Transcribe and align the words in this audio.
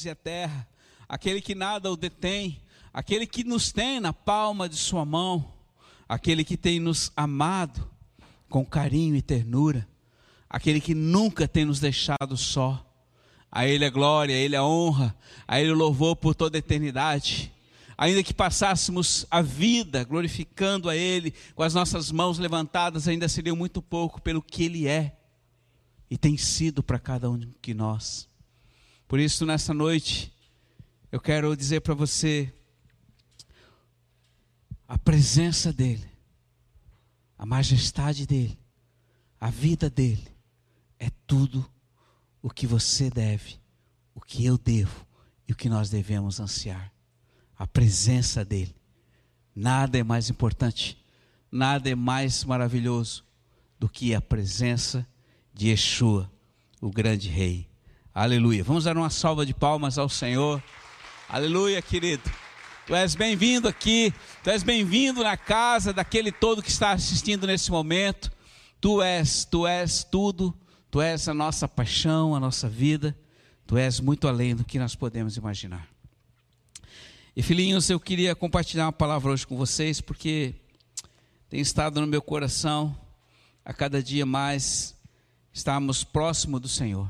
e 0.00 0.08
a 0.08 0.14
terra, 0.14 0.66
aquele 1.06 1.40
que 1.40 1.54
nada 1.54 1.92
o 1.92 1.96
detém, 1.96 2.60
aquele 2.94 3.26
que 3.26 3.44
nos 3.44 3.70
tem 3.70 4.00
na 4.00 4.12
palma 4.12 4.66
de 4.66 4.76
sua 4.76 5.04
mão, 5.04 5.52
aquele 6.08 6.44
que 6.44 6.56
tem 6.56 6.80
nos 6.80 7.12
amado 7.14 7.88
com 8.48 8.64
carinho 8.64 9.14
e 9.14 9.22
ternura, 9.22 9.86
aquele 10.48 10.80
que 10.80 10.94
nunca 10.94 11.46
tem 11.46 11.66
nos 11.66 11.78
deixado 11.78 12.36
só. 12.36 12.88
A 13.50 13.66
Ele 13.66 13.84
a 13.84 13.90
glória, 13.90 14.34
a 14.34 14.38
Ele 14.38 14.56
a 14.56 14.64
honra, 14.64 15.14
a 15.46 15.60
Ele 15.60 15.72
o 15.72 15.76
louvor 15.76 16.16
por 16.16 16.34
toda 16.34 16.56
a 16.56 16.60
eternidade. 16.60 17.52
Ainda 17.98 18.22
que 18.22 18.32
passássemos 18.32 19.26
a 19.30 19.42
vida 19.42 20.04
glorificando 20.04 20.88
a 20.88 20.96
Ele, 20.96 21.34
com 21.54 21.62
as 21.62 21.74
nossas 21.74 22.10
mãos 22.10 22.38
levantadas, 22.38 23.06
ainda 23.06 23.28
seria 23.28 23.54
muito 23.54 23.82
pouco 23.82 24.22
pelo 24.22 24.40
que 24.40 24.64
Ele 24.64 24.88
é 24.88 25.18
e 26.10 26.16
tem 26.16 26.38
sido 26.38 26.82
para 26.82 26.98
cada 26.98 27.30
um 27.30 27.38
de 27.38 27.74
nós. 27.74 28.31
Por 29.12 29.20
isso, 29.20 29.44
nessa 29.44 29.74
noite, 29.74 30.32
eu 31.12 31.20
quero 31.20 31.54
dizer 31.54 31.82
para 31.82 31.92
você: 31.92 32.50
a 34.88 34.96
presença 34.96 35.70
dEle, 35.70 36.10
a 37.36 37.44
majestade 37.44 38.26
dEle, 38.26 38.58
a 39.38 39.50
vida 39.50 39.90
dEle, 39.90 40.26
é 40.98 41.10
tudo 41.26 41.70
o 42.40 42.48
que 42.48 42.66
você 42.66 43.10
deve, 43.10 43.60
o 44.14 44.20
que 44.22 44.46
eu 44.46 44.56
devo 44.56 45.06
e 45.46 45.52
o 45.52 45.56
que 45.56 45.68
nós 45.68 45.90
devemos 45.90 46.40
ansiar. 46.40 46.90
A 47.54 47.66
presença 47.66 48.42
dEle. 48.42 48.74
Nada 49.54 49.98
é 49.98 50.02
mais 50.02 50.30
importante, 50.30 50.96
nada 51.50 51.90
é 51.90 51.94
mais 51.94 52.44
maravilhoso 52.44 53.26
do 53.78 53.90
que 53.90 54.14
a 54.14 54.22
presença 54.22 55.06
de 55.52 55.68
Yeshua, 55.68 56.32
o 56.80 56.90
grande 56.90 57.28
rei. 57.28 57.70
Aleluia. 58.14 58.62
Vamos 58.62 58.84
dar 58.84 58.94
uma 58.94 59.08
salva 59.08 59.46
de 59.46 59.54
palmas 59.54 59.96
ao 59.96 60.06
Senhor. 60.06 60.62
Aleluia, 61.26 61.80
querido. 61.80 62.22
Tu 62.86 62.94
és 62.94 63.14
bem-vindo 63.14 63.66
aqui, 63.66 64.12
tu 64.44 64.50
és 64.50 64.62
bem-vindo 64.62 65.22
na 65.22 65.34
casa 65.34 65.94
daquele 65.94 66.30
todo 66.30 66.62
que 66.62 66.68
está 66.68 66.90
assistindo 66.92 67.46
nesse 67.46 67.70
momento. 67.70 68.30
Tu 68.82 69.00
és, 69.00 69.46
tu 69.46 69.66
és 69.66 70.04
tudo, 70.04 70.54
tu 70.90 71.00
és 71.00 71.26
a 71.26 71.32
nossa 71.32 71.66
paixão, 71.66 72.34
a 72.34 72.40
nossa 72.40 72.68
vida. 72.68 73.16
Tu 73.66 73.78
és 73.78 73.98
muito 73.98 74.28
além 74.28 74.54
do 74.54 74.62
que 74.62 74.78
nós 74.78 74.94
podemos 74.94 75.38
imaginar. 75.38 75.88
E 77.34 77.42
filhinhos, 77.42 77.88
eu 77.88 77.98
queria 77.98 78.36
compartilhar 78.36 78.84
uma 78.84 78.92
palavra 78.92 79.32
hoje 79.32 79.46
com 79.46 79.56
vocês, 79.56 80.02
porque 80.02 80.54
tem 81.48 81.60
estado 81.60 81.98
no 81.98 82.06
meu 82.06 82.20
coração 82.20 82.94
a 83.64 83.72
cada 83.72 84.02
dia 84.02 84.26
mais 84.26 84.94
estarmos 85.50 86.04
próximo 86.04 86.60
do 86.60 86.68
Senhor. 86.68 87.08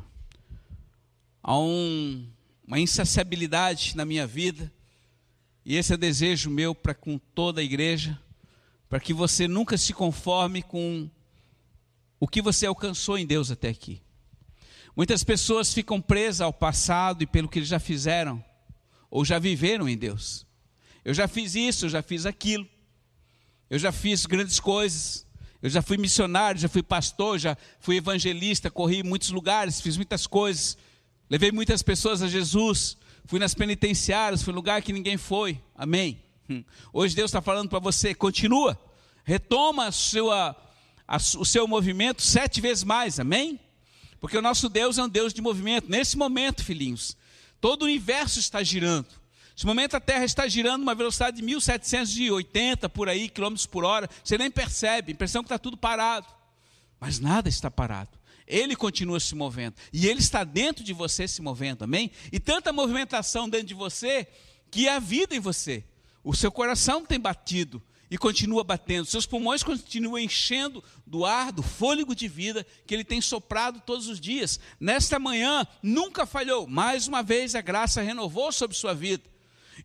Há 1.43 1.59
um, 1.59 2.29
uma 2.65 2.79
insaciabilidade 2.79 3.97
na 3.97 4.05
minha 4.05 4.27
vida, 4.27 4.73
e 5.65 5.77
esse 5.77 5.93
é 5.93 5.97
desejo 5.97 6.49
meu 6.49 6.75
para 6.75 6.95
com 6.95 7.19
toda 7.19 7.61
a 7.61 7.65
igreja, 7.65 8.19
para 8.89 9.01
que 9.01 9.13
você 9.13 9.49
nunca 9.49 9.77
se 9.77 9.93
conforme 9.93 10.63
com 10.63 11.11
o 12.21 12.29
que 12.29 12.41
você 12.41 12.67
alcançou 12.67 13.19
em 13.19 13.27
Deus 13.27 13.51
até 13.51 13.69
aqui. 13.69 14.01
Muitas 14.95 15.25
pessoas 15.25 15.73
ficam 15.73 16.01
presas 16.01 16.43
ao 16.43 16.53
passado 16.53 17.23
e 17.23 17.27
pelo 17.27 17.49
que 17.49 17.59
eles 17.59 17.69
já 17.69 17.81
fizeram, 17.81 18.45
ou 19.11 19.25
já 19.25 19.39
viveram 19.39 19.89
em 19.89 19.97
Deus. 19.97 20.47
Eu 21.05 21.13
já 21.13 21.27
fiz 21.27 21.57
isso, 21.57 21.87
eu 21.87 21.91
já 21.91 22.03
fiz 22.03 22.25
aquilo, 22.25 22.69
eu 23.69 23.79
já 23.79 23.91
fiz 23.91 24.27
grandes 24.27 24.61
coisas, 24.61 25.27
eu 25.61 25.69
já 25.69 25.83
fui 25.83 25.97
missionário, 25.97 26.61
já 26.61 26.69
fui 26.69 26.83
pastor, 26.83 27.39
já 27.39 27.57
fui 27.81 27.97
evangelista, 27.97 28.71
corri 28.71 29.03
muitos 29.03 29.31
lugares, 29.31 29.81
fiz 29.81 29.97
muitas 29.97 30.27
coisas, 30.27 30.77
levei 31.33 31.51
muitas 31.51 31.83
pessoas 31.83 32.21
a 32.21 32.29
Jesus, 32.29 32.95
fui 33.25 33.39
nas 33.39 33.55
penitenciárias, 33.55 34.43
fui 34.43 34.53
lugar 34.53 34.83
que 34.83 34.93
ninguém 34.93 35.17
foi. 35.17 35.59
Amém. 35.75 36.23
Hum. 36.47 36.63
Hoje 36.93 37.17
Deus 37.17 37.31
está 37.31 37.41
falando 37.41 37.71
para 37.71 37.79
você, 37.79 38.15
continua, 38.15 38.79
retoma 39.25 39.87
a 39.87 39.93
sua, 39.93 40.55
a, 41.09 41.17
o 41.17 41.45
seu 41.47 41.67
movimento 41.67 42.21
sete 42.21 42.61
vezes 42.61 42.85
mais. 42.85 43.19
Amém? 43.19 43.59
Porque 44.21 44.37
o 44.37 44.43
nosso 44.43 44.69
Deus 44.69 44.99
é 44.99 45.05
um 45.05 45.09
Deus 45.09 45.33
de 45.33 45.41
movimento. 45.41 45.91
Nesse 45.91 46.19
momento, 46.19 46.63
filhinhos, 46.63 47.17
todo 47.63 47.81
o 47.81 47.87
universo 47.87 48.39
está 48.39 48.63
girando. 48.63 49.09
Nesse 49.55 49.65
momento 49.65 49.97
a 49.97 50.01
Terra 50.01 50.27
está 50.27 50.47
girando 50.47 50.83
uma 50.83 50.95
velocidade 50.95 51.39
de 51.39 51.43
1780 51.43 52.91
por 52.91 53.09
aí, 53.09 53.31
quilômetros 53.31 53.65
por 53.65 53.87
hora. 53.87 54.07
Você 54.23 54.37
nem 54.37 54.51
percebe, 54.51 55.13
impressão 55.13 55.43
que 55.43 55.47
está 55.47 55.59
tudo 55.59 55.79
parado. 55.79 56.27
Mas 57.01 57.19
nada 57.19 57.49
está 57.49 57.71
parado. 57.71 58.11
Ele 58.53 58.77
continua 58.77 59.19
se 59.19 59.35
movendo. 59.35 59.77
E 59.91 60.07
ele 60.07 60.21
está 60.21 60.45
dentro 60.45 60.85
de 60.85 60.93
você 60.93 61.27
se 61.27 61.41
movendo, 61.41 61.85
amém? 61.85 62.11
E 62.31 62.39
tanta 62.39 62.71
movimentação 62.71 63.49
dentro 63.49 63.69
de 63.69 63.75
você 63.75 64.29
que 64.71 64.87
a 64.89 64.99
vida 64.99 65.35
em 65.35 65.41
você. 65.41 65.83
O 66.23 66.35
seu 66.35 66.53
coração 66.53 67.05
tem 67.05 67.19
batido 67.19 67.83
e 68.11 68.19
continua 68.19 68.63
batendo. 68.63 69.07
Seus 69.07 69.25
pulmões 69.25 69.63
continuam 69.63 70.19
enchendo 70.19 70.85
do 71.07 71.25
ar, 71.25 71.51
do 71.51 71.63
fôlego 71.63 72.15
de 72.15 72.29
vida 72.29 72.67
que 72.87 72.93
ele 72.93 73.05
tem 73.05 73.23
soprado 73.23 73.81
todos 73.81 74.07
os 74.07 74.21
dias. 74.21 74.61
Nesta 74.79 75.19
manhã, 75.19 75.67
nunca 75.83 76.27
falhou. 76.27 76.67
Mais 76.67 77.09
uma 77.09 77.23
vez, 77.23 77.55
a 77.55 77.63
graça 77.63 78.03
renovou 78.03 78.53
sobre 78.53 78.77
sua 78.77 78.95
vida. 78.95 79.25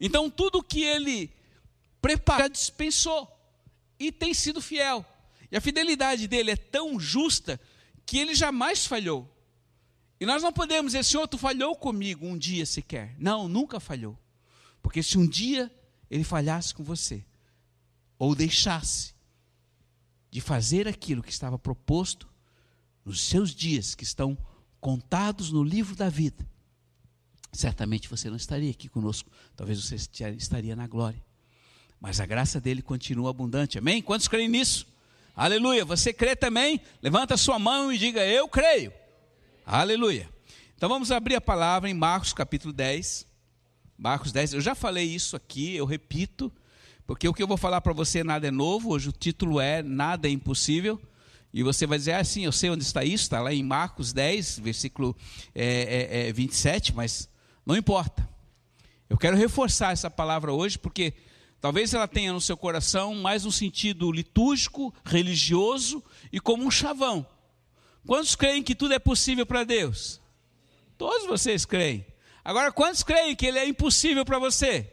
Então, 0.02 0.30
tudo 0.30 0.62
que 0.62 0.84
ele 0.84 1.32
preparou, 2.02 2.50
dispensou 2.50 3.32
e 3.98 4.12
tem 4.12 4.34
sido 4.34 4.62
fiel. 4.62 5.06
E 5.50 5.56
a 5.56 5.62
fidelidade 5.62 6.28
dele 6.28 6.52
é 6.52 6.58
tão 6.58 7.00
justa 7.00 7.58
que 8.08 8.18
ele 8.18 8.34
jamais 8.34 8.86
falhou. 8.86 9.30
E 10.20 10.26
nós 10.26 10.42
não 10.42 10.52
podemos 10.52 10.94
dizer, 10.94 11.04
Senhor, 11.04 11.28
tu 11.28 11.38
falhou 11.38 11.76
comigo 11.76 12.26
um 12.26 12.38
dia 12.38 12.66
sequer. 12.66 13.14
Não, 13.20 13.48
nunca 13.50 13.80
falhou. 13.82 14.18
Porque 14.82 15.04
se 15.04 15.18
um 15.18 15.28
dia 15.28 15.70
ele 16.10 16.24
falhasse 16.24 16.74
com 16.74 16.84
você, 16.84 17.24
ou 18.18 18.34
deixasse 18.34 19.14
de 20.32 20.40
fazer 20.40 20.88
aquilo 20.88 21.22
que 21.22 21.32
estava 21.32 21.60
proposto 21.60 22.28
nos 23.04 23.22
seus 23.22 23.54
dias 23.54 23.94
que 23.94 24.06
estão 24.06 24.38
contados 24.80 25.52
no 25.52 25.62
livro 25.62 25.96
da 25.96 26.10
vida, 26.10 26.50
certamente 27.52 28.10
você 28.10 28.30
não 28.30 28.38
estaria 28.38 28.72
aqui 28.72 28.88
conosco, 28.88 29.30
talvez 29.56 29.84
você 29.84 29.96
estaria 29.96 30.76
na 30.76 30.88
glória. 30.88 31.24
Mas 32.00 32.22
a 32.22 32.26
graça 32.26 32.62
dele 32.62 32.82
continua 32.82 33.30
abundante, 33.30 33.78
amém? 33.78 34.02
Quantos 34.02 34.30
creem 34.30 34.48
nisso? 34.48 34.88
Aleluia. 35.38 35.86
Você 35.86 36.12
crê 36.12 36.36
também? 36.36 36.82
Levanta 37.00 37.38
sua 37.38 37.60
mão 37.60 37.94
e 37.94 37.98
diga: 38.00 38.26
Eu 38.26 38.48
creio. 38.50 38.92
Aleluia. 39.64 40.28
Então 40.76 40.90
vamos 40.90 41.12
abrir 41.12 41.36
a 41.36 41.42
palavra 41.42 41.88
em 41.88 41.94
Marcos 41.94 42.34
capítulo 42.34 42.74
10. 42.74 43.28
Marcos 43.96 44.32
10, 44.32 44.54
eu 44.54 44.62
já 44.62 44.74
falei 44.74 45.06
isso 45.06 45.36
aqui, 45.36 45.76
eu 45.76 45.86
repito, 45.86 46.52
porque 47.06 47.28
o 47.28 47.34
que 47.36 47.44
eu 47.44 47.48
vou 47.48 47.56
falar 47.56 47.82
para 47.82 47.94
você 47.94 48.24
nada 48.24 48.48
é 48.48 48.52
novo, 48.52 48.90
hoje 48.90 49.10
o 49.10 49.12
título 49.12 49.60
é 49.60 49.84
Nada 49.84 50.28
é 50.28 50.32
Impossível. 50.32 51.00
E 51.54 51.62
você 51.62 51.86
vai 51.86 52.00
dizer, 52.00 52.14
ah, 52.14 52.24
sim, 52.24 52.44
eu 52.44 52.52
sei 52.52 52.72
onde 52.72 52.84
está 52.84 53.04
isso, 53.04 53.24
está 53.24 53.40
lá 53.40 53.54
em 53.54 53.64
Marcos 53.64 54.12
10, 54.14 54.60
versículo 54.60 55.16
é, 55.54 56.26
é, 56.26 56.30
é 56.30 56.34
27, 56.34 56.96
mas 56.96 57.30
não 57.64 57.78
importa. 57.78 58.28
Eu 59.08 59.18
quero 59.18 59.38
reforçar 59.38 59.94
essa 59.94 60.10
palavra 60.10 60.52
hoje, 60.52 60.80
porque 60.80 61.14
talvez 61.62 61.94
ela 61.94 62.08
tenha 62.08 62.34
no 62.34 62.42
seu 62.42 62.58
coração 62.58 63.16
mais 63.16 63.46
um 63.46 63.52
sentido 63.52 64.12
litúrgico, 64.12 64.94
religioso 65.06 66.04
e 66.32 66.40
como 66.40 66.64
um 66.64 66.72
chavão. 66.72 67.26
Quantos 68.06 68.36
creem 68.36 68.64
que 68.64 68.76
tudo 68.76 68.94
é 68.94 69.00
possível 69.00 69.46
para 69.46 69.64
Deus? 69.64 70.22
Todos 70.98 71.28
vocês 71.28 71.66
creem. 71.66 72.06
Agora, 72.44 72.72
quantos 72.72 73.04
creem 73.04 73.36
que 73.36 73.46
ele 73.46 73.60
é 73.60 73.68
impossível 73.68 74.24
para 74.24 74.40
você? 74.40 74.92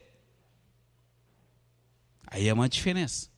Aí 2.27 2.49
é 2.49 2.53
uma 2.53 2.69
diferença. 2.69 3.29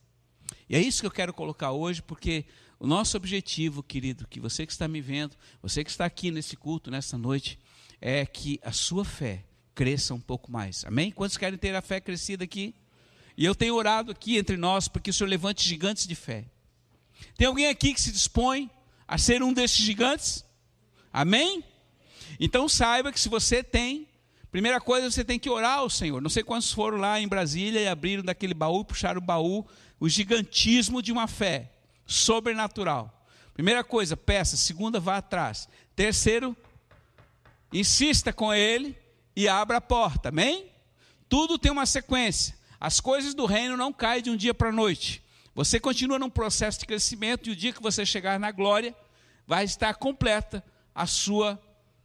E 0.67 0.75
é 0.75 0.79
isso 0.79 1.01
que 1.01 1.07
eu 1.07 1.11
quero 1.11 1.33
colocar 1.33 1.71
hoje, 1.71 2.01
porque 2.01 2.45
o 2.79 2.87
nosso 2.87 3.15
objetivo, 3.15 3.83
querido, 3.83 4.27
que 4.27 4.39
você 4.39 4.65
que 4.65 4.71
está 4.71 4.87
me 4.87 5.01
vendo, 5.01 5.35
você 5.61 5.83
que 5.83 5.89
está 5.89 6.05
aqui 6.05 6.31
nesse 6.31 6.57
culto, 6.57 6.89
nessa 6.89 7.17
noite, 7.17 7.59
é 8.01 8.25
que 8.25 8.59
a 8.63 8.71
sua 8.71 9.05
fé 9.05 9.45
cresça 9.73 10.13
um 10.13 10.19
pouco 10.19 10.51
mais. 10.51 10.83
Amém? 10.85 11.11
Quantos 11.11 11.37
querem 11.37 11.57
ter 11.57 11.75
a 11.75 11.81
fé 11.81 12.01
crescida 12.01 12.43
aqui? 12.43 12.73
E 13.37 13.45
eu 13.45 13.53
tenho 13.53 13.75
orado 13.75 14.11
aqui 14.11 14.37
entre 14.37 14.57
nós 14.57 14.87
para 14.87 15.01
que 15.01 15.11
o 15.11 15.13
Senhor 15.13 15.29
levante 15.29 15.67
gigantes 15.67 16.07
de 16.07 16.15
fé. 16.15 16.45
Tem 17.37 17.45
alguém 17.45 17.67
aqui 17.67 17.93
que 17.93 18.01
se 18.01 18.11
dispõe 18.11 18.69
a 19.07 19.17
ser 19.17 19.43
um 19.43 19.53
desses 19.53 19.77
gigantes? 19.77 20.43
Amém? 21.13 21.63
Então 22.39 22.67
saiba 22.67 23.11
que 23.11 23.19
se 23.19 23.29
você 23.29 23.63
tem, 23.63 24.07
primeira 24.51 24.81
coisa 24.81 25.09
você 25.09 25.23
tem 25.23 25.37
que 25.37 25.49
orar 25.49 25.79
ao 25.79 25.89
Senhor. 25.89 26.19
Não 26.19 26.29
sei 26.29 26.43
quantos 26.43 26.71
foram 26.71 26.97
lá 26.97 27.19
em 27.21 27.27
Brasília 27.27 27.79
e 27.79 27.87
abriram 27.87 28.23
daquele 28.23 28.55
baú, 28.55 28.83
puxaram 28.83 29.19
o 29.19 29.23
baú, 29.23 29.65
o 29.99 30.09
gigantismo 30.09 31.01
de 31.01 31.11
uma 31.11 31.27
fé 31.27 31.71
sobrenatural. 32.07 33.13
Primeira 33.53 33.83
coisa, 33.83 34.17
peça. 34.17 34.57
Segunda, 34.57 34.99
vá 34.99 35.17
atrás. 35.17 35.69
Terceiro, 35.95 36.55
insista 37.71 38.33
com 38.33 38.53
ele 38.53 38.95
e 39.35 39.47
abra 39.47 39.77
a 39.77 39.81
porta, 39.81 40.29
amém? 40.29 40.71
Tudo 41.29 41.57
tem 41.59 41.71
uma 41.71 41.85
sequência. 41.85 42.55
As 42.79 42.99
coisas 42.99 43.33
do 43.33 43.45
reino 43.45 43.75
não 43.75 43.91
caem 43.91 44.21
de 44.21 44.29
um 44.29 44.37
dia 44.37 44.53
para 44.53 44.69
a 44.69 44.71
noite. 44.71 45.23
Você 45.55 45.79
continua 45.79 46.19
num 46.19 46.29
processo 46.29 46.79
de 46.79 46.85
crescimento 46.85 47.49
e 47.49 47.51
o 47.51 47.55
dia 47.55 47.73
que 47.73 47.81
você 47.81 48.05
chegar 48.05 48.39
na 48.39 48.51
glória, 48.51 48.95
vai 49.47 49.63
estar 49.63 49.95
completa 49.95 50.63
a 50.93 51.07
sua 51.07 51.59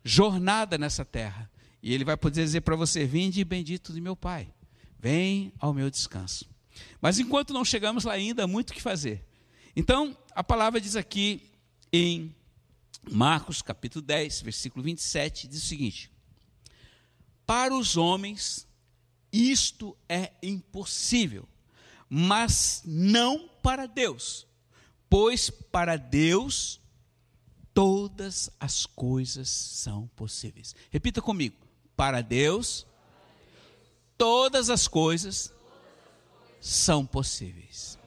jornada 0.04 0.78
nessa 0.78 1.04
terra. 1.04 1.50
E 1.82 1.92
ele 1.92 2.04
vai 2.04 2.16
poder 2.16 2.44
dizer 2.44 2.62
para 2.62 2.76
você: 2.76 3.04
Vinde 3.04 3.44
bendito 3.44 3.92
de 3.92 4.00
meu 4.00 4.16
Pai, 4.16 4.48
vem 4.98 5.52
ao 5.58 5.74
meu 5.74 5.90
descanso. 5.90 6.48
Mas 7.00 7.19
enquanto 7.19 7.52
não 7.52 7.64
chegamos 7.64 8.04
lá 8.04 8.14
ainda, 8.14 8.44
há 8.44 8.46
muito 8.46 8.70
o 8.70 8.72
que 8.72 8.80
fazer. 8.80 9.22
Então, 9.74 10.16
a 10.34 10.42
palavra 10.42 10.80
diz 10.80 10.96
aqui 10.96 11.42
em 11.92 12.34
Marcos 13.10 13.60
capítulo 13.60 14.02
10, 14.02 14.42
versículo 14.42 14.82
27, 14.82 15.48
diz 15.48 15.62
o 15.62 15.66
seguinte: 15.66 16.10
Para 17.44 17.74
os 17.74 17.96
homens 17.96 18.66
isto 19.32 19.96
é 20.08 20.32
impossível, 20.43 21.49
mas 22.08 22.82
não 22.84 23.49
para 23.62 23.87
Deus, 23.87 24.46
pois 25.08 25.49
para 25.49 25.96
Deus 25.96 26.81
todas 27.73 28.50
as 28.61 28.84
coisas 28.84 29.49
são 29.49 30.06
possíveis. 30.08 30.75
Repita 30.90 31.23
comigo: 31.23 31.56
para 31.96 32.20
Deus 32.20 32.87
todas 34.19 34.70
as 34.70 34.87
coisas 34.87 35.52
são 36.61 37.06
possíveis. 37.06 37.99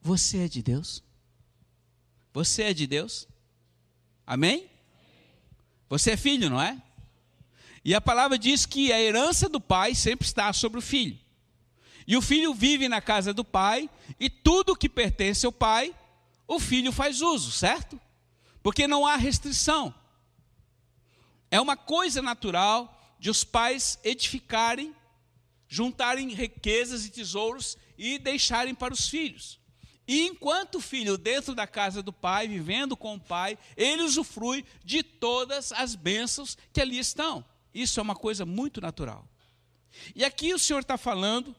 Você 0.00 0.38
é 0.38 0.48
de 0.48 0.62
Deus? 0.62 1.02
Você 2.32 2.62
é 2.62 2.72
de 2.72 2.86
Deus? 2.86 3.28
Amém? 4.26 4.70
Você 5.88 6.12
é 6.12 6.16
filho, 6.16 6.48
não 6.48 6.60
é? 6.60 6.82
E 7.84 7.94
a 7.94 8.00
palavra 8.00 8.38
diz 8.38 8.64
que 8.64 8.92
a 8.92 9.00
herança 9.00 9.48
do 9.48 9.60
pai 9.60 9.94
sempre 9.94 10.26
está 10.26 10.52
sobre 10.52 10.78
o 10.78 10.82
filho. 10.82 11.18
E 12.06 12.16
o 12.16 12.22
filho 12.22 12.54
vive 12.54 12.88
na 12.88 13.00
casa 13.00 13.32
do 13.32 13.44
pai, 13.44 13.88
e 14.18 14.28
tudo 14.28 14.76
que 14.76 14.88
pertence 14.88 15.46
ao 15.46 15.52
pai, 15.52 15.94
o 16.46 16.58
filho 16.58 16.92
faz 16.92 17.20
uso, 17.20 17.50
certo? 17.50 18.00
Porque 18.62 18.86
não 18.86 19.06
há 19.06 19.16
restrição. 19.16 19.94
É 21.50 21.60
uma 21.60 21.76
coisa 21.76 22.22
natural 22.22 23.16
de 23.18 23.30
os 23.30 23.44
pais 23.44 23.98
edificarem, 24.02 24.94
juntarem 25.68 26.28
riquezas 26.30 27.04
e 27.06 27.10
tesouros 27.10 27.76
e 27.96 28.18
deixarem 28.18 28.74
para 28.74 28.94
os 28.94 29.08
filhos. 29.08 29.60
E 30.06 30.22
enquanto 30.26 30.76
o 30.76 30.80
filho 30.80 31.16
dentro 31.16 31.54
da 31.54 31.66
casa 31.66 32.02
do 32.02 32.12
pai, 32.12 32.48
vivendo 32.48 32.96
com 32.96 33.14
o 33.14 33.20
pai, 33.20 33.56
ele 33.76 34.02
usufrui 34.02 34.64
de 34.84 35.02
todas 35.02 35.72
as 35.72 35.94
bênçãos 35.94 36.58
que 36.72 36.80
ali 36.80 36.98
estão. 36.98 37.44
Isso 37.74 38.00
é 38.00 38.02
uma 38.02 38.14
coisa 38.14 38.44
muito 38.44 38.80
natural. 38.80 39.28
E 40.14 40.24
aqui 40.24 40.54
o 40.54 40.58
Senhor 40.58 40.80
está 40.80 40.96
falando 40.96 41.54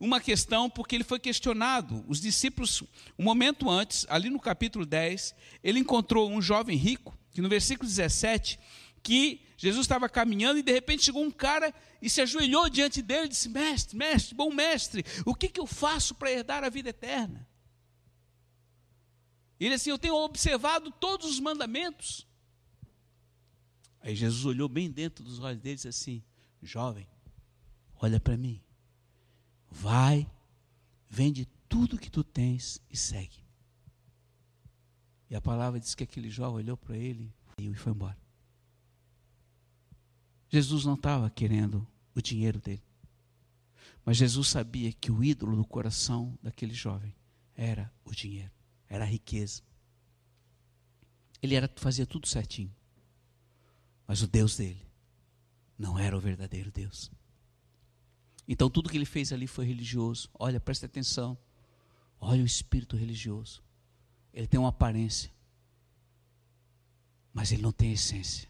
uma 0.00 0.20
questão, 0.20 0.70
porque 0.70 0.94
ele 0.94 1.04
foi 1.04 1.18
questionado. 1.18 2.04
Os 2.06 2.20
discípulos, 2.20 2.82
um 3.18 3.24
momento 3.24 3.68
antes, 3.68 4.06
ali 4.08 4.30
no 4.30 4.38
capítulo 4.38 4.86
10, 4.86 5.34
ele 5.62 5.80
encontrou 5.80 6.30
um 6.30 6.40
jovem 6.40 6.76
rico, 6.76 7.18
que 7.32 7.40
no 7.40 7.48
versículo 7.48 7.88
17, 7.88 8.58
que 9.02 9.40
Jesus 9.56 9.84
estava 9.84 10.08
caminhando 10.08 10.58
e 10.58 10.62
de 10.62 10.72
repente 10.72 11.04
chegou 11.04 11.24
um 11.24 11.30
cara 11.30 11.74
e 12.00 12.08
se 12.08 12.20
ajoelhou 12.20 12.68
diante 12.70 13.02
dele 13.02 13.26
e 13.26 13.28
disse: 13.30 13.48
Mestre, 13.48 13.96
mestre, 13.96 14.34
bom 14.34 14.52
mestre, 14.52 15.04
o 15.26 15.34
que, 15.34 15.48
que 15.48 15.58
eu 15.58 15.66
faço 15.66 16.14
para 16.14 16.30
herdar 16.30 16.62
a 16.62 16.68
vida 16.68 16.90
eterna? 16.90 17.48
Ele 19.58 19.74
assim: 19.74 19.90
Eu 19.90 19.98
tenho 19.98 20.14
observado 20.14 20.92
todos 20.92 21.28
os 21.28 21.40
mandamentos. 21.40 22.27
Aí 24.08 24.16
Jesus 24.16 24.46
olhou 24.46 24.70
bem 24.70 24.90
dentro 24.90 25.22
dos 25.22 25.38
olhos 25.38 25.60
dele 25.60 25.74
disse 25.74 25.86
assim: 25.86 26.22
Jovem, 26.62 27.06
olha 28.00 28.18
para 28.18 28.38
mim. 28.38 28.58
Vai, 29.70 30.26
vende 31.10 31.46
tudo 31.68 31.98
que 31.98 32.10
tu 32.10 32.24
tens 32.24 32.80
e 32.90 32.96
segue. 32.96 33.44
E 35.28 35.36
a 35.36 35.42
palavra 35.42 35.78
diz 35.78 35.94
que 35.94 36.04
aquele 36.04 36.30
jovem 36.30 36.64
olhou 36.64 36.74
para 36.74 36.96
ele 36.96 37.30
e 37.58 37.74
foi 37.74 37.92
embora. 37.92 38.16
Jesus 40.48 40.86
não 40.86 40.94
estava 40.94 41.28
querendo 41.28 41.86
o 42.14 42.22
dinheiro 42.22 42.58
dele. 42.62 42.82
Mas 44.06 44.16
Jesus 44.16 44.48
sabia 44.48 44.90
que 44.90 45.12
o 45.12 45.22
ídolo 45.22 45.54
do 45.54 45.66
coração 45.66 46.38
daquele 46.42 46.72
jovem 46.72 47.14
era 47.54 47.92
o 48.06 48.12
dinheiro, 48.12 48.50
era 48.88 49.04
a 49.04 49.06
riqueza. 49.06 49.60
Ele 51.42 51.54
era, 51.54 51.70
fazia 51.76 52.06
tudo 52.06 52.26
certinho. 52.26 52.74
Mas 54.08 54.22
o 54.22 54.26
Deus 54.26 54.56
dele 54.56 54.80
não 55.78 55.98
era 55.98 56.16
o 56.16 56.20
verdadeiro 56.20 56.72
Deus. 56.72 57.12
Então 58.48 58.70
tudo 58.70 58.88
que 58.88 58.96
ele 58.96 59.04
fez 59.04 59.34
ali 59.34 59.46
foi 59.46 59.66
religioso. 59.66 60.30
Olha, 60.32 60.58
presta 60.58 60.86
atenção. 60.86 61.36
Olha 62.18 62.42
o 62.42 62.46
espírito 62.46 62.96
religioso. 62.96 63.62
Ele 64.32 64.46
tem 64.46 64.58
uma 64.58 64.70
aparência, 64.70 65.30
mas 67.32 67.52
ele 67.52 67.62
não 67.62 67.72
tem 67.72 67.92
essência. 67.92 68.48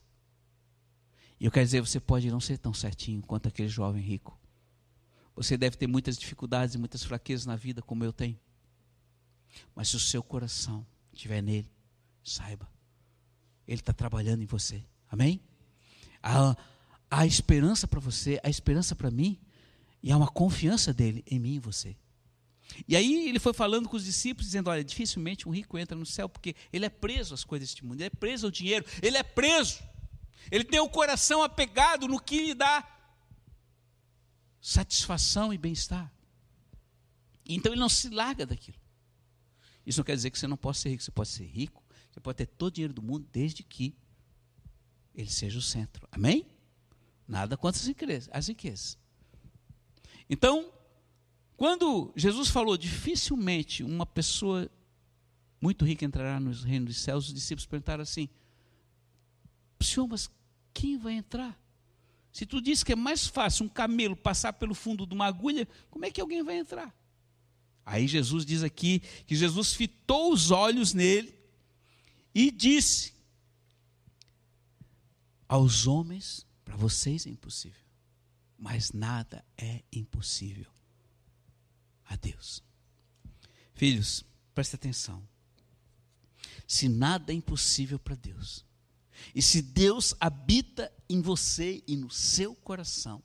E 1.40 1.44
eu 1.44 1.50
quero 1.50 1.64
dizer, 1.64 1.80
você 1.80 1.98
pode 1.98 2.30
não 2.30 2.40
ser 2.40 2.58
tão 2.58 2.72
certinho 2.72 3.22
quanto 3.22 3.48
aquele 3.48 3.68
jovem 3.68 4.02
rico. 4.02 4.38
Você 5.34 5.56
deve 5.56 5.76
ter 5.76 5.86
muitas 5.86 6.16
dificuldades 6.16 6.74
e 6.74 6.78
muitas 6.78 7.02
fraquezas 7.02 7.46
na 7.46 7.56
vida, 7.56 7.82
como 7.82 8.04
eu 8.04 8.12
tenho. 8.12 8.38
Mas 9.74 9.88
se 9.88 9.96
o 9.96 10.00
seu 10.00 10.22
coração 10.22 10.86
estiver 11.12 11.40
nele, 11.40 11.70
saiba, 12.22 12.68
ele 13.66 13.80
está 13.80 13.92
trabalhando 13.92 14.42
em 14.42 14.46
você. 14.46 14.84
Amém? 15.08 15.40
Há, 16.28 16.56
há 17.10 17.26
esperança 17.26 17.88
para 17.88 18.00
você, 18.00 18.38
há 18.42 18.50
esperança 18.50 18.94
para 18.94 19.10
mim, 19.10 19.40
e 20.02 20.12
há 20.12 20.16
uma 20.16 20.28
confiança 20.28 20.92
dele 20.92 21.24
em 21.26 21.38
mim 21.38 21.54
e 21.54 21.58
você. 21.58 21.96
E 22.86 22.94
aí 22.94 23.28
ele 23.28 23.38
foi 23.38 23.54
falando 23.54 23.88
com 23.88 23.96
os 23.96 24.04
discípulos, 24.04 24.46
dizendo: 24.46 24.68
Olha, 24.68 24.84
dificilmente 24.84 25.48
um 25.48 25.52
rico 25.52 25.78
entra 25.78 25.96
no 25.96 26.04
céu, 26.04 26.28
porque 26.28 26.54
ele 26.70 26.84
é 26.84 26.90
preso 26.90 27.32
às 27.32 27.44
coisas 27.44 27.68
deste 27.68 27.84
mundo, 27.84 28.00
ele 28.00 28.04
é 28.04 28.10
preso 28.10 28.46
ao 28.46 28.50
dinheiro, 28.50 28.84
ele 29.02 29.16
é 29.16 29.22
preso. 29.22 29.82
Ele 30.50 30.64
tem 30.64 30.80
o 30.80 30.88
coração 30.88 31.42
apegado 31.42 32.06
no 32.06 32.20
que 32.20 32.40
lhe 32.42 32.54
dá 32.54 32.86
satisfação 34.60 35.52
e 35.52 35.58
bem-estar. 35.58 36.12
Então 37.46 37.72
ele 37.72 37.80
não 37.80 37.88
se 37.88 38.10
larga 38.10 38.44
daquilo. 38.44 38.78
Isso 39.84 39.98
não 40.00 40.04
quer 40.04 40.14
dizer 40.14 40.30
que 40.30 40.38
você 40.38 40.46
não 40.46 40.56
possa 40.56 40.82
ser 40.82 40.90
rico, 40.90 41.02
você 41.02 41.10
pode 41.10 41.28
ser 41.30 41.46
rico, 41.46 41.82
você 42.10 42.20
pode 42.20 42.36
ter 42.36 42.46
todo 42.46 42.68
o 42.68 42.74
dinheiro 42.74 42.92
do 42.92 43.02
mundo, 43.02 43.26
desde 43.32 43.62
que 43.62 43.96
ele 45.14 45.30
seja 45.30 45.58
o 45.58 45.62
centro. 45.62 46.06
Amém? 46.10 46.46
Nada 47.26 47.56
contra 47.56 47.80
as 48.32 48.46
riquezas. 48.48 48.98
Então, 50.30 50.72
quando 51.56 52.12
Jesus 52.14 52.48
falou 52.48 52.76
dificilmente 52.76 53.82
uma 53.82 54.06
pessoa 54.06 54.70
muito 55.60 55.84
rica 55.84 56.04
entrará 56.04 56.38
no 56.38 56.52
reino 56.52 56.86
dos 56.86 56.98
céus, 56.98 57.26
os 57.26 57.34
discípulos 57.34 57.66
perguntaram 57.66 58.02
assim: 58.02 58.28
Senhor, 59.80 60.06
mas 60.06 60.30
quem 60.72 60.96
vai 60.96 61.14
entrar? 61.14 61.58
Se 62.32 62.46
tu 62.46 62.60
diz 62.60 62.84
que 62.84 62.92
é 62.92 62.96
mais 62.96 63.26
fácil 63.26 63.66
um 63.66 63.68
camelo 63.68 64.14
passar 64.14 64.52
pelo 64.52 64.74
fundo 64.74 65.06
de 65.06 65.14
uma 65.14 65.26
agulha, 65.26 65.66
como 65.90 66.04
é 66.04 66.10
que 66.10 66.20
alguém 66.20 66.42
vai 66.42 66.58
entrar? 66.58 66.94
Aí 67.84 68.06
Jesus 68.06 68.44
diz 68.44 68.62
aqui 68.62 69.00
que 69.26 69.34
Jesus 69.34 69.72
fitou 69.72 70.32
os 70.32 70.50
olhos 70.50 70.94
nele 70.94 71.34
e 72.34 72.50
disse: 72.50 73.14
aos 75.48 75.86
homens, 75.86 76.46
para 76.64 76.76
vocês 76.76 77.26
é 77.26 77.30
impossível, 77.30 77.82
mas 78.58 78.92
nada 78.92 79.44
é 79.56 79.82
impossível 79.90 80.70
a 82.04 82.16
Deus. 82.16 82.62
Filhos, 83.74 84.24
preste 84.54 84.76
atenção. 84.76 85.26
Se 86.66 86.88
nada 86.88 87.32
é 87.32 87.34
impossível 87.34 87.98
para 87.98 88.14
Deus, 88.14 88.66
e 89.34 89.40
se 89.40 89.62
Deus 89.62 90.14
habita 90.20 90.92
em 91.08 91.20
você 91.20 91.82
e 91.86 91.96
no 91.96 92.10
seu 92.10 92.54
coração, 92.54 93.22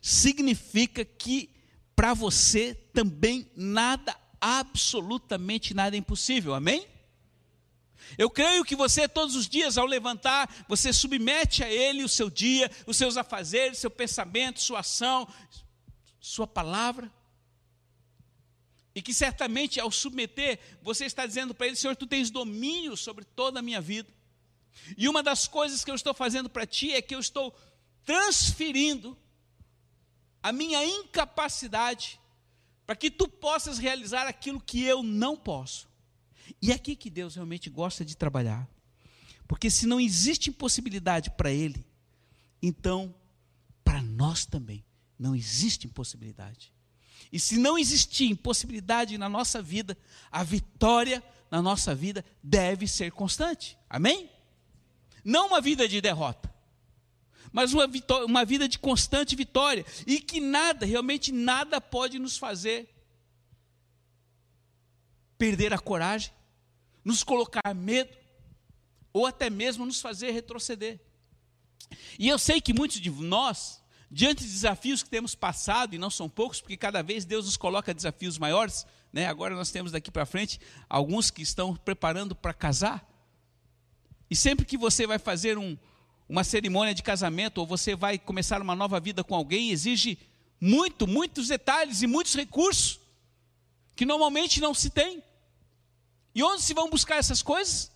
significa 0.00 1.04
que 1.04 1.50
para 1.94 2.14
você 2.14 2.74
também 2.74 3.48
nada, 3.54 4.18
absolutamente 4.40 5.74
nada 5.74 5.94
é 5.94 5.98
impossível, 5.98 6.54
amém? 6.54 6.86
Eu 8.16 8.30
creio 8.30 8.64
que 8.64 8.76
você, 8.76 9.08
todos 9.08 9.34
os 9.34 9.48
dias, 9.48 9.76
ao 9.76 9.86
levantar, 9.86 10.64
você 10.68 10.92
submete 10.92 11.62
a 11.62 11.70
Ele 11.70 12.04
o 12.04 12.08
seu 12.08 12.30
dia, 12.30 12.70
os 12.86 12.96
seus 12.96 13.16
afazeres, 13.16 13.78
seu 13.78 13.90
pensamento, 13.90 14.60
sua 14.60 14.80
ação, 14.80 15.28
sua 16.20 16.46
palavra. 16.46 17.12
E 18.94 19.02
que 19.02 19.12
certamente, 19.12 19.80
ao 19.80 19.90
submeter, 19.90 20.60
você 20.80 21.04
está 21.04 21.26
dizendo 21.26 21.54
para 21.54 21.66
Ele: 21.66 21.76
Senhor, 21.76 21.96
tu 21.96 22.06
tens 22.06 22.30
domínio 22.30 22.96
sobre 22.96 23.24
toda 23.24 23.58
a 23.58 23.62
minha 23.62 23.80
vida. 23.80 24.08
E 24.96 25.08
uma 25.08 25.22
das 25.22 25.48
coisas 25.48 25.84
que 25.84 25.90
eu 25.90 25.94
estou 25.94 26.14
fazendo 26.14 26.48
para 26.48 26.66
Ti 26.66 26.92
é 26.92 27.02
que 27.02 27.14
eu 27.14 27.20
estou 27.20 27.54
transferindo 28.04 29.16
a 30.42 30.52
minha 30.52 30.84
incapacidade 30.84 32.20
para 32.86 32.94
que 32.94 33.10
Tu 33.10 33.26
possas 33.26 33.78
realizar 33.78 34.26
aquilo 34.26 34.60
que 34.60 34.84
eu 34.84 35.02
não 35.02 35.36
posso. 35.36 35.88
E 36.60 36.72
é 36.72 36.74
aqui 36.74 36.96
que 36.96 37.10
Deus 37.10 37.34
realmente 37.34 37.70
gosta 37.70 38.04
de 38.04 38.16
trabalhar. 38.16 38.68
Porque 39.46 39.70
se 39.70 39.86
não 39.86 40.00
existe 40.00 40.50
impossibilidade 40.50 41.30
para 41.30 41.50
Ele, 41.50 41.84
então 42.62 43.14
para 43.84 44.02
nós 44.02 44.46
também 44.46 44.84
não 45.18 45.34
existe 45.34 45.86
impossibilidade. 45.86 46.72
E 47.32 47.38
se 47.38 47.56
não 47.58 47.78
existir 47.78 48.30
impossibilidade 48.30 49.18
na 49.18 49.28
nossa 49.28 49.60
vida, 49.60 49.96
a 50.30 50.42
vitória 50.42 51.22
na 51.50 51.60
nossa 51.60 51.94
vida 51.94 52.24
deve 52.42 52.86
ser 52.86 53.12
constante. 53.12 53.78
Amém? 53.88 54.30
Não 55.24 55.48
uma 55.48 55.60
vida 55.60 55.88
de 55.88 56.00
derrota, 56.00 56.52
mas 57.52 57.72
uma, 57.72 57.88
uma 58.24 58.44
vida 58.44 58.68
de 58.68 58.78
constante 58.78 59.34
vitória. 59.34 59.84
E 60.06 60.20
que 60.20 60.40
nada, 60.40 60.84
realmente 60.84 61.32
nada 61.32 61.80
pode 61.80 62.18
nos 62.18 62.36
fazer 62.36 62.93
perder 65.44 65.74
a 65.74 65.78
coragem, 65.78 66.32
nos 67.04 67.22
colocar 67.22 67.74
medo, 67.74 68.08
ou 69.12 69.26
até 69.26 69.50
mesmo 69.50 69.84
nos 69.84 70.00
fazer 70.00 70.30
retroceder. 70.30 70.98
E 72.18 72.30
eu 72.30 72.38
sei 72.38 72.62
que 72.62 72.72
muitos 72.72 72.98
de 72.98 73.10
nós, 73.10 73.82
diante 74.10 74.42
de 74.42 74.50
desafios 74.50 75.02
que 75.02 75.10
temos 75.10 75.34
passado, 75.34 75.94
e 75.94 75.98
não 75.98 76.08
são 76.08 76.30
poucos, 76.30 76.62
porque 76.62 76.78
cada 76.78 77.02
vez 77.02 77.26
Deus 77.26 77.44
nos 77.44 77.58
coloca 77.58 77.92
desafios 77.92 78.38
maiores, 78.38 78.86
né? 79.12 79.26
agora 79.26 79.54
nós 79.54 79.70
temos 79.70 79.92
daqui 79.92 80.10
para 80.10 80.24
frente 80.24 80.58
alguns 80.88 81.30
que 81.30 81.42
estão 81.42 81.76
preparando 81.76 82.34
para 82.34 82.54
casar. 82.54 83.06
E 84.30 84.34
sempre 84.34 84.64
que 84.64 84.78
você 84.78 85.06
vai 85.06 85.18
fazer 85.18 85.58
um, 85.58 85.76
uma 86.26 86.42
cerimônia 86.42 86.94
de 86.94 87.02
casamento, 87.02 87.58
ou 87.58 87.66
você 87.66 87.94
vai 87.94 88.18
começar 88.18 88.62
uma 88.62 88.74
nova 88.74 88.98
vida 88.98 89.22
com 89.22 89.34
alguém, 89.34 89.72
exige 89.72 90.18
muito, 90.58 91.06
muitos 91.06 91.48
detalhes 91.48 92.00
e 92.00 92.06
muitos 92.06 92.34
recursos 92.34 92.98
que 93.94 94.06
normalmente 94.06 94.58
não 94.58 94.72
se 94.72 94.88
tem. 94.88 95.22
E 96.34 96.42
onde 96.42 96.62
se 96.62 96.74
vão 96.74 96.90
buscar 96.90 97.16
essas 97.16 97.42
coisas? 97.42 97.90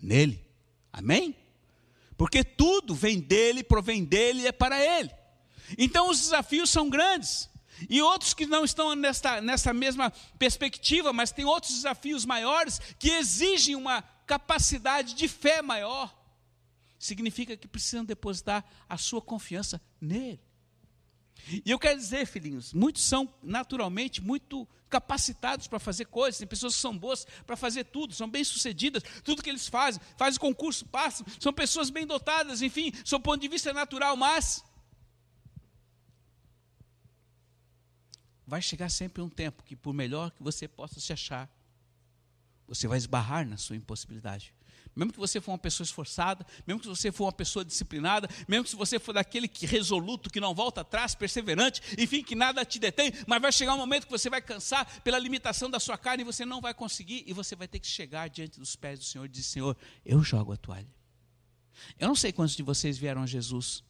Nele. 0.00 0.44
Amém? 0.92 1.36
Porque 2.16 2.42
tudo 2.42 2.94
vem 2.94 3.20
dele, 3.20 3.62
provém 3.62 4.04
dele 4.04 4.42
e 4.42 4.46
é 4.48 4.52
para 4.52 4.84
ele. 4.84 5.10
Então 5.76 6.10
os 6.10 6.18
desafios 6.18 6.70
são 6.70 6.90
grandes. 6.90 7.48
E 7.88 8.02
outros 8.02 8.34
que 8.34 8.46
não 8.46 8.64
estão 8.64 8.94
nesta, 8.96 9.40
nessa 9.40 9.72
mesma 9.72 10.10
perspectiva, 10.38 11.12
mas 11.12 11.30
tem 11.30 11.44
outros 11.44 11.74
desafios 11.74 12.24
maiores 12.24 12.80
que 12.98 13.10
exigem 13.10 13.76
uma 13.76 14.02
capacidade 14.26 15.14
de 15.14 15.28
fé 15.28 15.62
maior. 15.62 16.12
Significa 16.98 17.56
que 17.56 17.68
precisam 17.68 18.04
depositar 18.04 18.64
a 18.88 18.98
sua 18.98 19.22
confiança 19.22 19.80
nele. 20.00 20.40
E 21.50 21.70
eu 21.70 21.78
quero 21.78 21.98
dizer, 21.98 22.26
filhinhos, 22.26 22.72
muitos 22.72 23.02
são 23.02 23.32
naturalmente 23.42 24.20
muito 24.22 24.66
capacitados 24.88 25.66
para 25.66 25.78
fazer 25.78 26.06
coisas, 26.06 26.38
tem 26.38 26.46
pessoas 26.46 26.74
que 26.74 26.80
são 26.80 26.96
boas 26.96 27.26
para 27.46 27.56
fazer 27.56 27.84
tudo, 27.84 28.14
são 28.14 28.28
bem-sucedidas, 28.28 29.02
tudo 29.22 29.42
que 29.42 29.50
eles 29.50 29.68
fazem, 29.68 30.00
fazem 30.16 30.40
concurso, 30.40 30.86
passam, 30.86 31.26
são 31.38 31.52
pessoas 31.52 31.90
bem 31.90 32.06
dotadas, 32.06 32.62
enfim, 32.62 32.90
do 32.90 33.20
ponto 33.20 33.40
de 33.40 33.48
vista 33.48 33.72
natural, 33.72 34.16
mas 34.16 34.64
vai 38.46 38.62
chegar 38.62 38.88
sempre 38.88 39.22
um 39.22 39.28
tempo 39.28 39.62
que, 39.62 39.76
por 39.76 39.92
melhor 39.92 40.30
que 40.30 40.42
você 40.42 40.66
possa 40.66 40.98
se 41.00 41.12
achar, 41.12 41.50
você 42.66 42.88
vai 42.88 42.98
esbarrar 42.98 43.46
na 43.46 43.56
sua 43.56 43.76
impossibilidade 43.76 44.54
mesmo 44.98 45.12
que 45.12 45.18
você 45.18 45.40
for 45.40 45.52
uma 45.52 45.58
pessoa 45.58 45.84
esforçada, 45.84 46.44
mesmo 46.66 46.80
que 46.80 46.88
você 46.88 47.12
for 47.12 47.26
uma 47.26 47.32
pessoa 47.32 47.64
disciplinada, 47.64 48.28
mesmo 48.48 48.64
que 48.64 48.74
você 48.74 48.98
for 48.98 49.12
daquele 49.12 49.46
que 49.46 49.64
resoluto, 49.64 50.28
que 50.28 50.40
não 50.40 50.52
volta 50.54 50.80
atrás, 50.80 51.14
perseverante, 51.14 51.80
enfim, 51.96 52.22
que 52.22 52.34
nada 52.34 52.64
te 52.64 52.80
detém, 52.80 53.12
mas 53.26 53.40
vai 53.40 53.52
chegar 53.52 53.74
um 53.74 53.78
momento 53.78 54.06
que 54.06 54.10
você 54.10 54.28
vai 54.28 54.42
cansar 54.42 55.00
pela 55.02 55.18
limitação 55.18 55.70
da 55.70 55.78
sua 55.78 55.96
carne 55.96 56.22
e 56.22 56.24
você 56.24 56.44
não 56.44 56.60
vai 56.60 56.74
conseguir 56.74 57.22
e 57.26 57.32
você 57.32 57.54
vai 57.54 57.68
ter 57.68 57.78
que 57.78 57.86
chegar 57.86 58.28
diante 58.28 58.58
dos 58.58 58.74
pés 58.74 58.98
do 58.98 59.04
Senhor 59.04 59.24
e 59.24 59.28
dizer: 59.28 59.44
Senhor, 59.44 59.76
eu 60.04 60.20
jogo 60.22 60.52
a 60.52 60.56
toalha. 60.56 60.92
Eu 61.96 62.08
não 62.08 62.16
sei 62.16 62.32
quantos 62.32 62.56
de 62.56 62.62
vocês 62.64 62.98
vieram 62.98 63.22
a 63.22 63.26
Jesus 63.26 63.84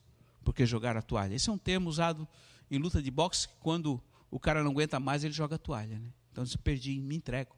porque 0.44 0.66
jogaram 0.66 0.98
a 0.98 1.02
toalha. 1.02 1.34
Esse 1.34 1.48
é 1.48 1.52
um 1.52 1.58
termo 1.58 1.88
usado 1.88 2.28
em 2.70 2.78
luta 2.78 3.02
de 3.02 3.10
boxe, 3.10 3.48
quando 3.60 4.02
o 4.30 4.38
cara 4.38 4.62
não 4.62 4.70
aguenta 4.70 5.00
mais, 5.00 5.24
ele 5.24 5.32
joga 5.32 5.56
a 5.56 5.58
toalha. 5.58 5.98
Né? 5.98 6.12
Então, 6.30 6.44
eu 6.44 6.58
perdi, 6.58 7.00
me 7.00 7.16
entrego. 7.16 7.57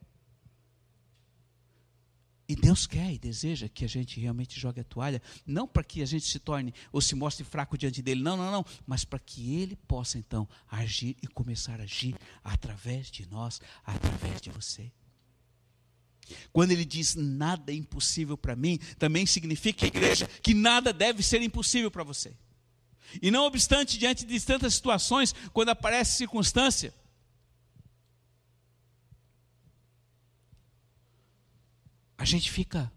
E 2.51 2.57
Deus 2.57 2.85
quer 2.85 3.13
e 3.13 3.17
deseja 3.17 3.69
que 3.69 3.85
a 3.85 3.89
gente 3.89 4.19
realmente 4.19 4.59
jogue 4.59 4.81
a 4.81 4.85
toalha, 4.85 5.23
não 5.47 5.69
para 5.69 5.85
que 5.85 6.03
a 6.03 6.05
gente 6.05 6.27
se 6.27 6.41
torne 6.41 6.75
ou 6.91 7.01
se 7.01 7.15
mostre 7.15 7.45
fraco 7.45 7.79
diante 7.79 8.03
dele, 8.03 8.25
não, 8.25 8.37
não, 8.37 8.51
não, 8.51 8.67
mas 8.85 9.05
para 9.05 9.21
que 9.21 9.55
ele 9.55 9.77
possa 9.77 10.19
então 10.19 10.49
agir 10.69 11.17
e 11.23 11.29
começar 11.29 11.79
a 11.79 11.85
agir 11.85 12.13
através 12.43 13.09
de 13.09 13.25
nós, 13.31 13.61
através 13.87 14.41
de 14.41 14.51
você. 14.51 14.91
Quando 16.53 16.73
ele 16.73 16.85
diz 16.85 17.15
nada 17.15 17.71
é 17.71 17.77
impossível 17.77 18.37
para 18.37 18.57
mim, 18.57 18.81
também 18.99 19.27
significa, 19.27 19.87
igreja, 19.87 20.27
que 20.43 20.53
nada 20.53 20.93
deve 20.93 21.23
ser 21.23 21.41
impossível 21.43 21.89
para 21.89 22.03
você. 22.03 22.35
E 23.23 23.31
não 23.31 23.45
obstante, 23.45 23.97
diante 23.97 24.27
de 24.27 24.41
tantas 24.41 24.75
situações, 24.75 25.33
quando 25.53 25.69
aparece 25.69 26.17
circunstância, 26.17 26.93
gente 32.31 32.51
fica 32.51 32.93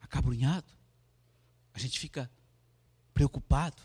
acabrunhado, 0.00 0.72
a 1.74 1.78
gente 1.78 1.98
fica 1.98 2.30
preocupado, 3.12 3.82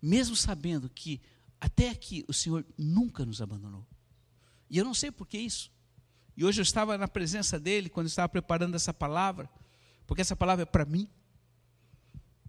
mesmo 0.00 0.36
sabendo 0.36 0.88
que 0.88 1.20
até 1.60 1.90
aqui 1.90 2.24
o 2.28 2.32
Senhor 2.32 2.64
nunca 2.76 3.24
nos 3.24 3.40
abandonou. 3.40 3.86
E 4.68 4.78
eu 4.78 4.84
não 4.84 4.94
sei 4.94 5.10
por 5.10 5.26
que 5.26 5.38
isso. 5.38 5.70
E 6.36 6.44
hoje 6.44 6.60
eu 6.60 6.62
estava 6.62 6.96
na 6.96 7.08
presença 7.08 7.58
dele 7.58 7.88
quando 7.88 8.06
estava 8.06 8.28
preparando 8.28 8.74
essa 8.74 8.94
palavra, 8.94 9.48
porque 10.06 10.22
essa 10.22 10.36
palavra 10.36 10.62
é 10.62 10.66
para 10.66 10.84
mim. 10.84 11.08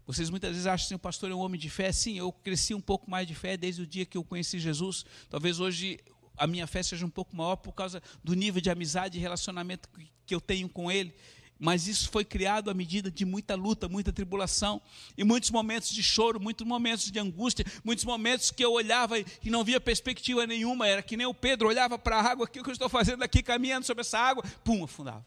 Vocês 0.06 0.30
muitas 0.30 0.52
vezes 0.52 0.66
acham 0.66 0.78
que 0.78 0.88
assim, 0.88 0.96
o 0.96 1.00
pastor 1.00 1.32
é 1.32 1.36
um 1.36 1.40
homem 1.40 1.60
de 1.60 1.70
fé. 1.70 1.92
Sim, 1.92 2.18
eu 2.18 2.32
cresci 2.32 2.74
um 2.74 2.82
pouco 2.82 3.10
mais 3.10 3.28
de 3.28 3.36
fé 3.36 3.56
desde 3.56 3.82
o 3.82 3.88
dia 3.88 4.06
que 4.06 4.18
eu 4.18 4.24
conheci 4.24 4.60
Jesus. 4.60 5.06
Talvez 5.30 5.60
hoje 5.60 6.00
a 6.42 6.48
minha 6.48 6.66
fé 6.66 6.82
seja 6.82 7.06
um 7.06 7.10
pouco 7.10 7.36
maior 7.36 7.56
por 7.56 7.72
causa 7.72 8.02
do 8.24 8.34
nível 8.34 8.60
de 8.60 8.72
amizade 8.72 9.16
e 9.16 9.22
relacionamento 9.22 9.88
que 10.26 10.34
eu 10.34 10.42
tenho 10.42 10.68
com 10.68 10.92
Ele. 10.92 11.14
Mas 11.60 11.86
isso 11.86 12.10
foi 12.10 12.26
criado 12.26 12.72
à 12.72 12.74
medida 12.74 13.12
de 13.12 13.24
muita 13.24 13.54
luta, 13.54 13.88
muita 13.88 14.12
tribulação, 14.12 14.82
e 15.16 15.24
muitos 15.24 15.52
momentos 15.52 15.92
de 15.92 16.02
choro, 16.02 16.40
muitos 16.40 16.66
momentos 16.66 17.12
de 17.12 17.20
angústia, 17.20 17.64
muitos 17.84 18.04
momentos 18.04 18.50
que 18.50 18.66
eu 18.66 18.72
olhava 18.72 19.20
e 19.20 19.52
não 19.52 19.64
via 19.64 19.80
perspectiva 19.80 20.48
nenhuma. 20.48 20.88
Era 20.88 21.04
que 21.04 21.16
nem 21.16 21.28
o 21.28 21.34
Pedro 21.34 21.68
olhava 21.68 22.00
para 22.00 22.18
a 22.18 22.32
água, 22.32 22.46
o 22.46 22.48
que 22.48 22.60
eu 22.60 22.72
estou 22.72 22.90
fazendo 22.90 23.22
aqui, 23.22 23.44
caminhando 23.44 23.86
sobre 23.86 24.02
essa 24.02 24.18
água, 24.18 24.44
pum, 24.64 24.84
afundava. 24.84 25.24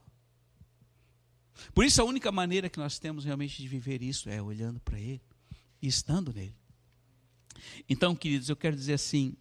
Por 1.73 1.85
isso, 1.85 2.03
a 2.03 2.05
única 2.05 2.33
maneira 2.33 2.69
que 2.69 2.79
nós 2.81 2.99
temos 2.99 3.25
realmente 3.25 3.63
de 3.63 3.69
viver 3.69 4.03
isso 4.03 4.29
é 4.29 4.43
olhando 4.43 4.81
para 4.81 4.99
Ele 4.99 5.23
e 5.81 5.87
estando 5.87 6.33
nele. 6.33 6.57
Então, 7.89 8.17
queridos, 8.17 8.49
eu 8.49 8.57
quero 8.57 8.75
dizer 8.75 8.95
assim: 8.95 9.37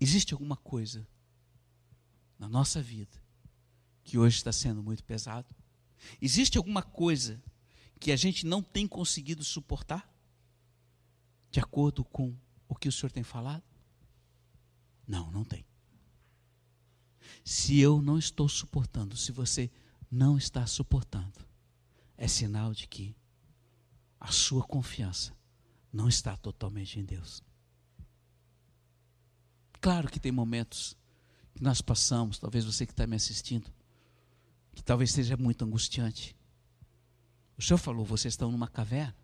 Existe 0.00 0.32
alguma 0.32 0.56
coisa 0.56 1.06
na 2.38 2.48
nossa 2.48 2.80
vida 2.80 3.20
que 4.04 4.16
hoje 4.16 4.36
está 4.36 4.52
sendo 4.52 4.82
muito 4.82 5.04
pesado? 5.04 5.48
Existe 6.20 6.56
alguma 6.56 6.82
coisa 6.82 7.42
que 7.98 8.12
a 8.12 8.16
gente 8.16 8.46
não 8.46 8.62
tem 8.62 8.86
conseguido 8.86 9.44
suportar? 9.44 10.08
De 11.50 11.58
acordo 11.58 12.04
com 12.04 12.36
o 12.68 12.74
que 12.74 12.88
o 12.88 12.92
Senhor 12.92 13.10
tem 13.10 13.24
falado? 13.24 13.64
Não, 15.06 15.30
não 15.30 15.44
tem. 15.44 15.66
Se 17.44 17.78
eu 17.78 18.00
não 18.00 18.18
estou 18.18 18.48
suportando, 18.48 19.16
se 19.16 19.32
você 19.32 19.70
não 20.10 20.38
está 20.38 20.66
suportando, 20.66 21.46
é 22.16 22.28
sinal 22.28 22.72
de 22.72 22.86
que 22.86 23.16
a 24.20 24.30
sua 24.30 24.62
confiança 24.62 25.36
não 25.92 26.08
está 26.08 26.36
totalmente 26.36 26.98
em 26.98 27.04
Deus. 27.04 27.42
Claro 29.80 30.10
que 30.10 30.18
tem 30.18 30.32
momentos 30.32 30.96
que 31.54 31.62
nós 31.62 31.80
passamos, 31.80 32.38
talvez 32.38 32.64
você 32.64 32.86
que 32.86 32.92
está 32.92 33.06
me 33.06 33.16
assistindo, 33.16 33.72
que 34.74 34.82
talvez 34.82 35.12
seja 35.12 35.36
muito 35.36 35.64
angustiante. 35.64 36.36
O 37.56 37.62
Senhor 37.62 37.78
falou, 37.78 38.04
vocês 38.04 38.34
estão 38.34 38.50
numa 38.52 38.68
caverna. 38.68 39.16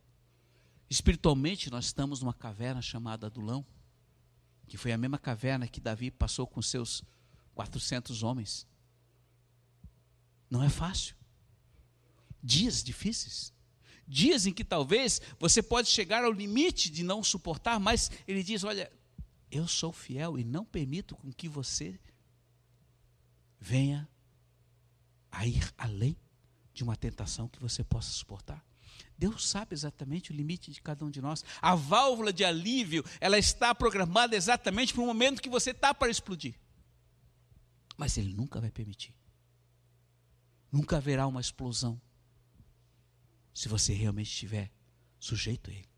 Espiritualmente, 0.90 1.70
nós 1.70 1.87
estamos 1.87 2.20
numa 2.20 2.34
caverna 2.34 2.82
chamada 2.82 3.26
Adulão, 3.26 3.64
que 4.66 4.76
foi 4.76 4.92
a 4.92 4.99
mesma 4.99 5.18
caverna 5.18 5.68
que 5.68 5.80
Davi 5.80 6.11
passou 6.11 6.46
com 6.46 6.61
seus 6.61 7.02
400 7.54 8.23
homens. 8.23 8.66
Não 10.50 10.62
é 10.62 10.68
fácil. 10.68 11.16
Dias 12.42 12.82
difíceis. 12.82 13.52
Dias 14.06 14.46
em 14.46 14.52
que 14.52 14.64
talvez 14.64 15.20
você 15.38 15.62
pode 15.62 15.88
chegar 15.88 16.25
ao 16.25 16.32
limite 16.32 16.90
de 16.90 17.02
não 17.02 17.23
suportar, 17.23 17.80
mas 17.80 18.11
ele 18.26 18.42
diz: 18.42 18.62
Olha, 18.62 18.92
eu 19.56 19.68
sou 19.68 19.92
fiel 19.92 20.38
e 20.38 20.44
não 20.44 20.64
permito 20.64 21.14
com 21.14 21.32
que 21.32 21.49
você 21.49 21.99
venha 23.58 24.08
a 25.30 25.46
ir 25.46 25.73
além 25.78 26.16
de 26.73 26.82
uma 26.82 26.96
tentação 26.96 27.49
que 27.49 27.61
você 27.61 27.84
possa 27.84 28.11
suportar. 28.11 28.64
Deus 29.16 29.49
sabe 29.49 29.75
exatamente 29.75 30.32
o 30.32 30.34
limite 30.34 30.73
de 30.73 30.82
cada 30.82 31.04
um 31.04 31.11
de 31.11 31.20
nós. 31.20 31.44
A 31.62 31.75
válvula 31.75 32.32
de 32.32 32.44
alívio, 32.44 33.04
ela 33.20 33.38
está 33.38 33.75
programada 33.75 34.37
exatamente 34.37 34.92
para 34.92 35.02
o 35.02 35.06
momento 35.06 35.40
que 35.40 35.49
você 35.49 35.70
está 35.70 35.94
para 35.94 36.11
explodir. 36.11 36.58
Mas 37.96 38.18
Ele 38.18 38.34
nunca 38.34 38.61
vai 38.61 38.70
permitir. 38.70 39.14
Nunca 40.70 40.96
haverá 40.96 41.26
uma 41.26 41.40
explosão 41.40 42.00
se 43.52 43.68
você 43.68 43.92
realmente 43.92 44.26
estiver 44.26 44.70
sujeito 45.18 45.70
a 45.70 45.73
Ele. 45.73 45.93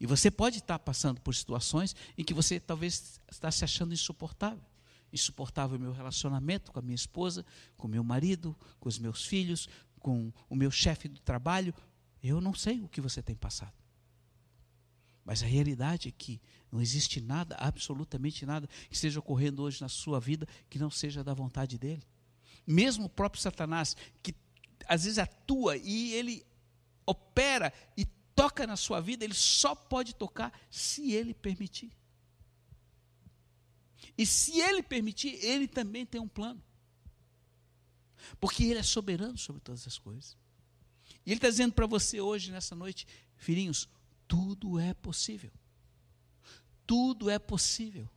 E 0.00 0.06
você 0.06 0.30
pode 0.30 0.58
estar 0.58 0.78
passando 0.78 1.20
por 1.20 1.34
situações 1.34 1.94
em 2.18 2.24
que 2.24 2.34
você 2.34 2.58
talvez 2.58 3.20
está 3.30 3.50
se 3.50 3.64
achando 3.64 3.94
insuportável. 3.94 4.64
insuportável 5.12 5.78
o 5.78 5.80
meu 5.80 5.92
relacionamento 5.92 6.72
com 6.72 6.78
a 6.78 6.82
minha 6.82 6.94
esposa, 6.94 7.44
com 7.76 7.86
o 7.86 7.90
meu 7.90 8.02
marido, 8.02 8.56
com 8.80 8.88
os 8.88 8.98
meus 8.98 9.24
filhos, 9.24 9.68
com 10.00 10.32
o 10.48 10.56
meu 10.56 10.70
chefe 10.70 11.08
do 11.08 11.20
trabalho. 11.20 11.72
Eu 12.22 12.40
não 12.40 12.52
sei 12.52 12.80
o 12.80 12.88
que 12.88 13.00
você 13.00 13.22
tem 13.22 13.36
passado. 13.36 13.72
Mas 15.24 15.42
a 15.42 15.46
realidade 15.46 16.08
é 16.08 16.12
que 16.12 16.40
não 16.70 16.80
existe 16.80 17.20
nada, 17.20 17.56
absolutamente 17.58 18.44
nada, 18.44 18.66
que 18.88 18.94
esteja 18.94 19.20
ocorrendo 19.20 19.62
hoje 19.62 19.80
na 19.80 19.88
sua 19.88 20.20
vida 20.20 20.46
que 20.68 20.78
não 20.78 20.90
seja 20.90 21.24
da 21.24 21.32
vontade 21.32 21.78
dele. 21.78 22.02
Mesmo 22.66 23.06
o 23.06 23.08
próprio 23.08 23.40
Satanás, 23.40 23.96
que 24.22 24.34
às 24.86 25.04
vezes 25.04 25.18
atua 25.18 25.76
e 25.76 26.12
ele 26.12 26.44
opera 27.06 27.72
e 27.96 28.06
toca 28.34 28.66
na 28.66 28.76
sua 28.76 29.00
vida, 29.00 29.24
ele 29.24 29.34
só 29.34 29.74
pode 29.74 30.14
tocar 30.14 30.52
se 30.70 31.12
ele 31.12 31.32
permitir. 31.32 31.92
E 34.16 34.24
se 34.24 34.60
ele 34.60 34.82
permitir, 34.82 35.34
ele 35.44 35.66
também 35.66 36.06
tem 36.06 36.20
um 36.20 36.28
plano. 36.28 36.62
Porque 38.40 38.64
ele 38.64 38.78
é 38.78 38.82
soberano 38.82 39.36
sobre 39.36 39.60
todas 39.60 39.86
as 39.86 39.98
coisas. 39.98 40.36
E 41.26 41.30
ele 41.30 41.38
está 41.38 41.48
dizendo 41.48 41.72
para 41.72 41.86
você 41.86 42.20
hoje, 42.20 42.52
nessa 42.52 42.74
noite, 42.74 43.06
filhinhos, 43.36 43.88
tudo 44.28 44.78
é 44.78 44.94
possível. 44.94 45.50
Tudo 46.86 47.30
é 47.30 47.38
possível. 47.38 48.08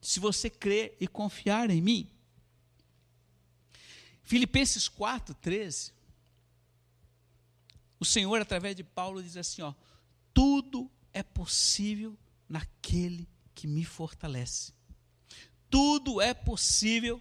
Se 0.00 0.20
você 0.20 0.48
crer 0.48 0.96
e 1.00 1.08
confiar 1.08 1.70
em 1.70 1.80
mim. 1.80 2.10
Filipenses 4.22 4.88
4, 4.88 5.34
13. 5.34 5.95
O 7.98 8.04
Senhor, 8.04 8.40
através 8.40 8.76
de 8.76 8.84
Paulo, 8.84 9.22
diz 9.22 9.36
assim: 9.36 9.62
ó, 9.62 9.72
tudo 10.32 10.90
é 11.12 11.22
possível 11.22 12.16
naquele 12.48 13.28
que 13.54 13.66
me 13.66 13.84
fortalece. 13.84 14.74
Tudo 15.70 16.20
é 16.20 16.34
possível 16.34 17.20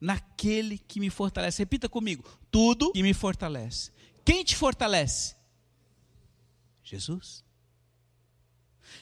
naquele 0.00 0.78
que 0.78 0.98
me 0.98 1.10
fortalece. 1.10 1.62
Repita 1.62 1.88
comigo: 1.88 2.24
tudo 2.50 2.92
que 2.92 3.02
me 3.02 3.14
fortalece. 3.14 3.92
Quem 4.24 4.44
te 4.44 4.56
fortalece? 4.56 5.36
Jesus. 6.82 7.44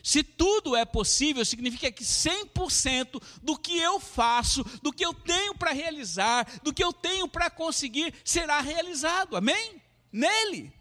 Se 0.03 0.23
tudo 0.23 0.77
é 0.77 0.85
possível, 0.85 1.45
significa 1.45 1.91
que 1.91 2.05
100% 2.05 3.23
do 3.43 3.57
que 3.57 3.79
eu 3.79 3.99
faço, 4.01 4.65
do 4.83 4.93
que 4.93 5.05
eu 5.05 5.15
tenho 5.15 5.55
para 5.55 5.73
realizar, 5.73 6.61
do 6.63 6.73
que 6.73 6.83
eu 6.83 6.93
tenho 6.93 7.29
para 7.29 7.51
conseguir, 7.51 8.15
será 8.25 8.61
realizado. 8.61 9.37
Amém? 9.37 9.81
Nele. 10.13 10.76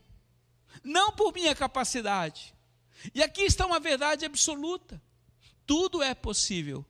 Não 0.85 1.11
por 1.11 1.33
minha 1.33 1.55
capacidade. 1.55 2.53
E 3.13 3.23
aqui 3.23 3.41
está 3.41 3.65
uma 3.65 3.79
verdade 3.79 4.23
absoluta. 4.23 5.01
Tudo 5.65 6.03
é 6.03 6.13
possível. 6.13 6.85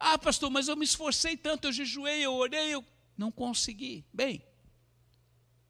Ah, 0.00 0.16
pastor, 0.16 0.50
mas 0.50 0.68
eu 0.68 0.76
me 0.76 0.84
esforcei 0.84 1.36
tanto, 1.36 1.66
eu 1.66 1.72
jejuei, 1.72 2.24
eu 2.24 2.34
orei, 2.34 2.74
eu 2.74 2.84
não 3.16 3.30
consegui. 3.30 4.06
Bem, 4.12 4.42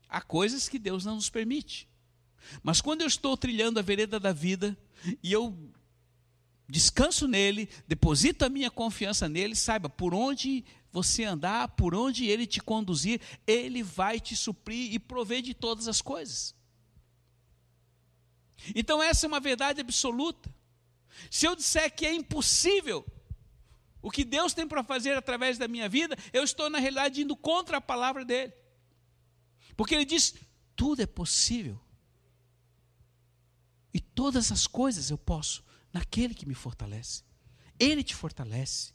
há 0.08 0.20
coisas 0.20 0.68
que 0.68 0.78
Deus 0.78 1.04
não 1.04 1.16
nos 1.16 1.28
permite. 1.28 1.88
Mas 2.62 2.80
quando 2.80 3.00
eu 3.00 3.06
estou 3.08 3.36
trilhando 3.36 3.80
a 3.80 3.82
vereda 3.82 4.20
da 4.20 4.32
vida 4.32 4.78
e 5.22 5.32
eu 5.32 5.56
descanso 6.68 7.26
nele, 7.26 7.68
deposito 7.86 8.44
a 8.44 8.48
minha 8.48 8.70
confiança 8.70 9.28
nele, 9.28 9.56
saiba, 9.56 9.88
por 9.88 10.14
onde 10.14 10.64
você 10.92 11.24
andar, 11.24 11.68
por 11.68 11.94
onde 11.94 12.26
ele 12.26 12.46
te 12.46 12.60
conduzir, 12.60 13.20
ele 13.46 13.82
vai 13.82 14.18
te 14.18 14.36
suprir 14.36 14.92
e 14.92 14.98
prover 14.98 15.42
de 15.42 15.54
todas 15.54 15.88
as 15.88 16.00
coisas. 16.00 16.54
Então, 18.74 19.02
essa 19.02 19.26
é 19.26 19.28
uma 19.28 19.40
verdade 19.40 19.80
absoluta. 19.80 20.52
Se 21.30 21.46
eu 21.46 21.54
disser 21.54 21.94
que 21.94 22.06
é 22.06 22.12
impossível 22.12 23.06
o 24.00 24.10
que 24.10 24.24
Deus 24.24 24.54
tem 24.54 24.66
para 24.66 24.82
fazer 24.82 25.16
através 25.16 25.58
da 25.58 25.68
minha 25.68 25.88
vida, 25.88 26.16
eu 26.32 26.42
estou, 26.42 26.70
na 26.70 26.78
realidade, 26.78 27.22
indo 27.22 27.36
contra 27.36 27.78
a 27.78 27.80
palavra 27.80 28.24
dele. 28.24 28.52
Porque 29.76 29.94
ele 29.94 30.04
diz: 30.04 30.34
tudo 30.74 31.02
é 31.02 31.06
possível 31.06 31.80
e 33.92 34.00
todas 34.00 34.52
as 34.52 34.66
coisas 34.66 35.10
eu 35.10 35.18
posso 35.18 35.64
naquele 35.92 36.34
que 36.34 36.46
me 36.46 36.54
fortalece. 36.54 37.24
Ele 37.78 38.02
te 38.02 38.14
fortalece. 38.14 38.92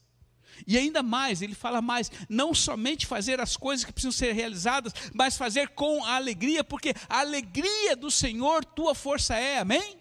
E 0.66 0.78
ainda 0.78 1.04
mais, 1.04 1.42
ele 1.42 1.56
fala 1.56 1.82
mais, 1.82 2.12
não 2.30 2.54
somente 2.54 3.06
fazer 3.06 3.40
as 3.40 3.58
coisas 3.58 3.86
que 3.86 3.92
precisam 3.92 4.12
ser 4.12 4.34
realizadas, 4.34 4.94
mas 5.14 5.38
fazer 5.38 5.70
com 5.70 6.04
alegria, 6.06 6.64
porque 6.64 6.94
a 7.10 7.20
alegria 7.20 7.96
do 7.96 8.10
Senhor 8.10 8.64
tua 8.66 8.96
força 8.96 9.36
é, 9.36 9.60
amém? 9.60 9.98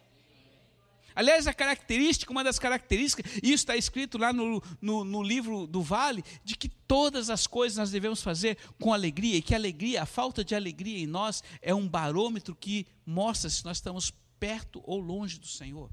Aliás, 1.15 1.47
a 1.47 1.53
característica, 1.53 2.33
uma 2.33 2.45
das 2.45 2.59
características, 2.59 3.31
isso 3.37 3.55
está 3.55 3.77
escrito 3.77 4.17
lá 4.17 4.33
no, 4.33 4.63
no, 4.81 5.05
no, 5.05 5.23
livro 5.23 5.67
do 5.67 5.83
Vale, 5.83 6.25
de 6.45 6.57
que 6.57 6.69
todas 6.69 7.29
as 7.29 7.47
coisas 7.47 7.77
nós 7.77 7.91
devemos 7.91 8.23
fazer 8.23 8.57
com 8.81 8.93
alegria, 8.93 9.37
e 9.37 9.43
que 9.43 9.55
a 9.55 9.59
alegria, 9.59 10.03
a 10.03 10.07
falta 10.07 10.45
de 10.45 10.55
alegria 10.55 10.99
em 10.99 11.07
nós, 11.07 11.43
é 11.61 11.75
um 11.75 11.87
barômetro 11.87 12.55
que 12.55 12.87
mostra 13.05 13.51
se 13.51 13.65
nós 13.65 13.77
estamos 13.77 14.13
perto 14.41 14.83
ou 14.85 14.99
longe 14.99 15.39
do 15.39 15.47
Senhor. 15.47 15.91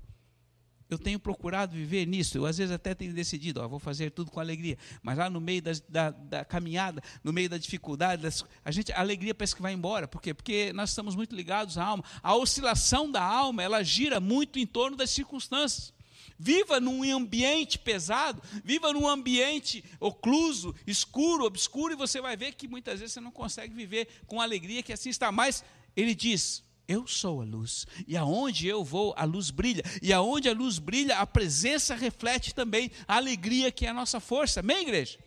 Eu 0.90 0.98
tenho 0.98 1.20
procurado 1.20 1.76
viver 1.76 2.08
nisso, 2.08 2.36
eu 2.36 2.48
às 2.48 2.58
vezes 2.58 2.74
até 2.74 2.96
tenho 2.96 3.14
decidido, 3.14 3.62
ó, 3.62 3.68
vou 3.68 3.78
fazer 3.78 4.10
tudo 4.10 4.32
com 4.32 4.40
alegria, 4.40 4.76
mas 5.04 5.20
lá 5.20 5.30
no 5.30 5.40
meio 5.40 5.62
da, 5.62 5.72
da, 5.88 6.10
da 6.10 6.46
caminhada, 6.46 7.00
no 7.24 7.32
meio 7.32 7.48
da 7.48 7.60
dificuldade, 7.60 8.24
das, 8.24 8.44
a, 8.66 8.72
gente, 8.72 8.92
a 8.92 9.00
alegria 9.00 9.36
parece 9.36 9.56
que 9.56 9.62
vai 9.62 9.72
embora, 9.72 10.08
por 10.08 10.20
quê? 10.20 10.34
Porque 10.34 10.74
nós 10.74 10.90
estamos 10.90 11.16
muito 11.16 11.36
ligados 11.36 11.78
à 11.78 11.84
alma, 11.84 12.04
a 12.24 12.36
oscilação 12.36 13.12
da 13.12 13.24
alma, 13.24 13.62
ela 13.62 13.84
gira 13.84 14.20
muito 14.20 14.58
em 14.58 14.66
torno 14.66 14.98
das 14.98 15.12
circunstâncias. 15.12 15.94
Viva 16.42 16.80
num 16.80 17.04
ambiente 17.16 17.78
pesado, 17.78 18.42
viva 18.64 18.94
num 18.94 19.08
ambiente 19.08 19.84
ocluso, 20.00 20.74
escuro, 20.88 21.44
obscuro, 21.44 21.94
e 21.94 21.98
você 21.98 22.22
vai 22.22 22.38
ver 22.38 22.54
que 22.54 22.66
muitas 22.66 23.00
vezes 23.00 23.14
você 23.14 23.20
não 23.20 23.30
consegue 23.32 23.76
viver 23.76 24.08
com 24.26 24.40
alegria, 24.40 24.82
que 24.82 24.94
assim 24.94 25.10
está. 25.10 25.34
Mas 25.34 25.66
ele 25.98 26.16
diz: 26.16 26.64
eu 26.90 27.06
sou 27.06 27.40
a 27.40 27.46
luz, 27.46 27.86
e 28.08 28.18
aonde 28.18 28.68
eu 28.68 28.84
vou, 28.84 29.14
a 29.16 29.24
luz 29.24 29.52
brilha, 29.52 29.84
e 30.02 30.12
aonde 30.12 30.50
a 30.50 30.54
luz 30.54 30.80
brilha, 30.80 31.20
a 31.20 31.28
presença 31.28 31.94
reflete 31.94 32.54
também 32.54 32.90
a 33.08 33.18
alegria 33.18 33.72
que 33.72 33.86
é 33.86 33.90
a 33.90 33.94
nossa 33.94 34.20
força, 34.20 34.62
amém, 34.62 34.82
igreja? 34.82 35.20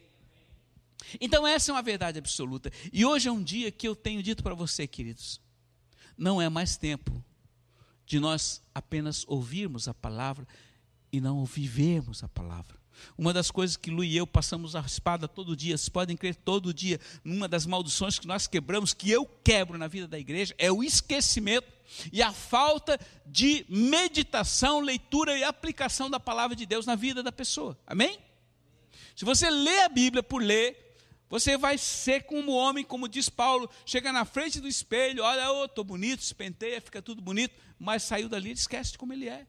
Então, 1.20 1.46
essa 1.46 1.70
é 1.70 1.72
uma 1.72 1.80
verdade 1.80 2.18
absoluta, 2.18 2.72
e 2.92 3.06
hoje 3.06 3.28
é 3.28 3.32
um 3.32 3.40
dia 3.40 3.70
que 3.70 3.86
eu 3.86 3.94
tenho 3.94 4.20
dito 4.24 4.42
para 4.42 4.56
você, 4.56 4.88
queridos, 4.88 5.40
não 6.18 6.42
é 6.42 6.48
mais 6.48 6.76
tempo 6.76 7.24
de 8.04 8.18
nós 8.18 8.60
apenas 8.74 9.24
ouvirmos 9.28 9.86
a 9.86 9.94
palavra 9.94 10.46
e 11.12 11.20
não 11.20 11.44
vivermos 11.44 12.24
a 12.24 12.28
palavra. 12.28 12.81
Uma 13.16 13.32
das 13.32 13.50
coisas 13.50 13.76
que 13.76 13.90
Lu 13.90 14.04
e 14.04 14.16
eu 14.16 14.26
passamos 14.26 14.74
a 14.76 14.80
espada 14.80 15.28
todo 15.28 15.56
dia, 15.56 15.76
vocês 15.76 15.88
podem 15.88 16.16
crer 16.16 16.34
todo 16.34 16.72
dia, 16.72 17.00
uma 17.24 17.48
das 17.48 17.66
maldições 17.66 18.18
que 18.18 18.26
nós 18.26 18.46
quebramos, 18.46 18.94
que 18.94 19.10
eu 19.10 19.26
quebro 19.44 19.78
na 19.78 19.88
vida 19.88 20.08
da 20.08 20.18
igreja, 20.18 20.54
é 20.58 20.70
o 20.70 20.82
esquecimento 20.82 21.72
e 22.12 22.22
a 22.22 22.32
falta 22.32 22.98
de 23.26 23.64
meditação, 23.68 24.80
leitura 24.80 25.36
e 25.36 25.44
aplicação 25.44 26.10
da 26.10 26.20
palavra 26.20 26.56
de 26.56 26.66
Deus 26.66 26.86
na 26.86 26.94
vida 26.94 27.22
da 27.22 27.32
pessoa. 27.32 27.78
Amém? 27.86 28.18
Se 29.14 29.24
você 29.24 29.50
lê 29.50 29.80
a 29.80 29.88
Bíblia 29.88 30.22
por 30.22 30.42
ler, 30.42 30.96
você 31.28 31.56
vai 31.56 31.78
ser 31.78 32.24
como 32.24 32.52
homem, 32.52 32.84
como 32.84 33.08
diz 33.08 33.28
Paulo, 33.28 33.68
chega 33.86 34.12
na 34.12 34.24
frente 34.24 34.60
do 34.60 34.68
espelho, 34.68 35.22
olha, 35.22 35.50
oh, 35.50 35.64
estou 35.64 35.84
bonito, 35.84 36.22
se 36.22 36.34
penteia, 36.34 36.80
fica 36.80 37.00
tudo 37.00 37.22
bonito, 37.22 37.54
mas 37.78 38.02
saiu 38.02 38.28
dali 38.28 38.50
e 38.50 38.52
esquece 38.52 38.92
de 38.92 38.98
como 38.98 39.12
ele 39.12 39.28
é. 39.28 39.46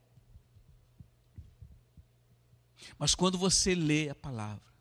Mas 2.98 3.15
quando 3.15 3.38
você 3.38 3.76
lê 3.76 4.10
a 4.10 4.15
palavra, 4.15 4.74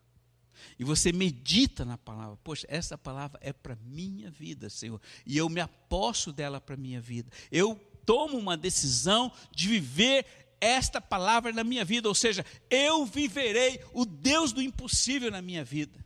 e 0.78 0.84
você 0.84 1.12
medita 1.12 1.84
na 1.84 1.98
palavra, 1.98 2.36
poxa, 2.42 2.66
essa 2.68 2.96
palavra 2.96 3.38
é 3.42 3.52
para 3.52 3.76
minha 3.84 4.30
vida, 4.30 4.70
Senhor, 4.70 5.00
e 5.26 5.36
eu 5.36 5.48
me 5.48 5.60
aposto 5.60 6.32
dela 6.32 6.60
para 6.60 6.76
minha 6.76 7.00
vida. 7.00 7.30
Eu 7.50 7.76
tomo 8.04 8.38
uma 8.38 8.56
decisão 8.56 9.32
de 9.54 9.68
viver 9.68 10.26
esta 10.60 11.00
palavra 11.00 11.52
na 11.52 11.64
minha 11.64 11.84
vida, 11.84 12.08
ou 12.08 12.14
seja, 12.14 12.44
eu 12.70 13.04
viverei 13.04 13.80
o 13.92 14.04
Deus 14.04 14.52
do 14.52 14.62
impossível 14.62 15.30
na 15.30 15.42
minha 15.42 15.64
vida. 15.64 16.04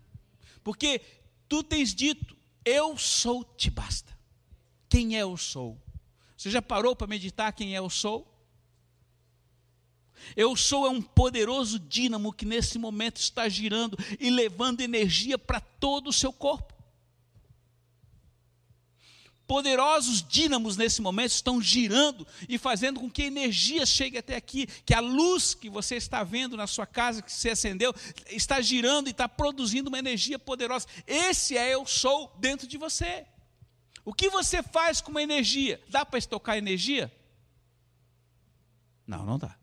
Porque 0.64 1.00
tu 1.48 1.62
tens 1.62 1.94
dito, 1.94 2.36
eu 2.64 2.96
sou 2.96 3.44
te 3.44 3.70
basta. 3.70 4.16
Quem 4.88 5.16
é 5.16 5.22
eu 5.22 5.36
sou? 5.36 5.80
Você 6.36 6.50
já 6.50 6.60
parou 6.62 6.96
para 6.96 7.06
meditar 7.06 7.52
quem 7.52 7.74
é 7.74 7.78
eu 7.78 7.88
sou? 7.90 8.35
Eu 10.36 10.56
sou 10.56 10.86
é 10.86 10.90
um 10.90 11.02
poderoso 11.02 11.78
dínamo 11.78 12.32
que 12.32 12.44
nesse 12.44 12.78
momento 12.78 13.18
está 13.18 13.48
girando 13.48 13.98
e 14.18 14.30
levando 14.30 14.80
energia 14.80 15.38
para 15.38 15.60
todo 15.60 16.08
o 16.08 16.12
seu 16.12 16.32
corpo. 16.32 16.74
Poderosos 19.46 20.26
dínamos 20.28 20.76
nesse 20.76 21.00
momento 21.00 21.30
estão 21.30 21.62
girando 21.62 22.26
e 22.48 22.58
fazendo 22.58 22.98
com 22.98 23.08
que 23.08 23.22
a 23.22 23.26
energia 23.26 23.86
chegue 23.86 24.18
até 24.18 24.34
aqui, 24.34 24.66
que 24.84 24.92
a 24.92 24.98
luz 24.98 25.54
que 25.54 25.70
você 25.70 25.94
está 25.94 26.24
vendo 26.24 26.56
na 26.56 26.66
sua 26.66 26.84
casa, 26.84 27.22
que 27.22 27.30
se 27.30 27.48
acendeu, 27.48 27.94
está 28.28 28.60
girando 28.60 29.06
e 29.06 29.12
está 29.12 29.28
produzindo 29.28 29.88
uma 29.88 30.00
energia 30.00 30.36
poderosa. 30.36 30.88
Esse 31.06 31.56
é 31.56 31.72
eu 31.72 31.86
sou 31.86 32.34
dentro 32.40 32.66
de 32.66 32.76
você. 32.76 33.24
O 34.04 34.12
que 34.12 34.28
você 34.28 34.62
faz 34.64 35.00
com 35.00 35.12
uma 35.12 35.22
energia? 35.22 35.80
Dá 35.88 36.04
para 36.04 36.18
estocar 36.18 36.56
energia? 36.56 37.12
Não, 39.06 39.24
não 39.24 39.38
dá. 39.38 39.56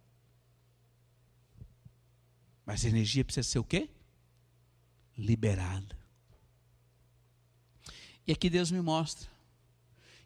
Mas 2.66 2.86
a 2.86 2.90
energia 2.90 3.24
precisa 3.26 3.48
ser 3.48 3.60
o 3.60 3.64
quê? 3.64 3.90
Liberada. 5.18 5.98
E 8.26 8.32
aqui 8.32 8.50
Deus 8.50 8.72
me 8.72 8.82
mostra 8.82 9.30